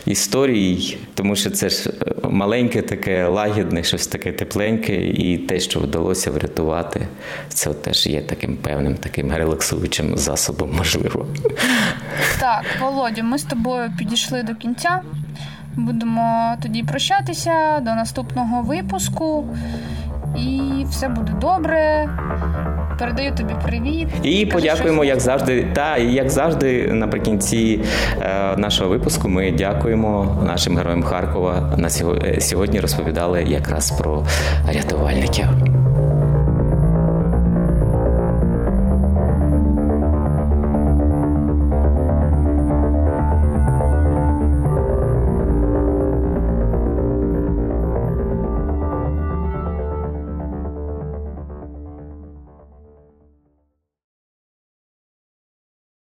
історій, 0.06 0.98
тому 1.14 1.36
що 1.36 1.50
це 1.50 1.70
ж 1.70 1.90
маленьке, 2.24 2.82
таке 2.82 3.28
лагідне, 3.28 3.84
щось 3.84 4.08
таке 4.08 4.32
тепленьке, 4.32 4.96
і 4.96 5.38
те, 5.38 5.60
що 5.60 5.80
вдалося 5.80 6.32
врятувати, 6.32 7.08
це 7.50 7.74
теж 7.74 8.08
є 8.08 8.22
таким 8.22 8.58
певним 8.58 8.96
таким 8.96 9.32
релаксуючим 9.36 10.18
засобом, 10.18 10.76
можливо. 10.78 11.28
Так, 12.40 12.64
Володю, 12.82 13.24
ми 13.24 13.38
з 13.38 13.44
тобою 13.44 13.92
підійшли 13.98 14.44
до 14.44 14.56
кінця. 14.56 15.02
Будемо 15.76 16.56
тоді 16.62 16.84
прощатися 16.84 17.80
до 17.80 17.96
наступного 17.96 18.62
випуску. 18.62 19.46
І 20.38 20.62
все 20.90 21.08
буде 21.10 21.32
добре. 21.42 22.10
Передаю 23.00 23.36
тобі 23.36 23.54
привіт. 23.66 24.08
І 24.24 24.46
Кажи 24.46 24.52
подякуємо, 24.52 24.98
щось. 25.04 25.08
як 25.10 25.20
завжди. 25.20 25.68
Та 25.74 25.98
як 25.98 26.30
завжди, 26.30 26.88
наприкінці 26.94 27.80
е, 28.22 28.58
нашого 28.58 28.90
випуску 28.90 29.30
ми 29.30 29.52
дякуємо 29.52 30.42
нашим 30.46 30.78
героям 30.78 31.04
Харкова. 31.04 31.74
На 31.78 31.90
сьогодні 32.40 32.80
розповідали 32.80 33.44
якраз 33.44 33.92
про 33.92 34.26
рятувальників. 34.74 35.46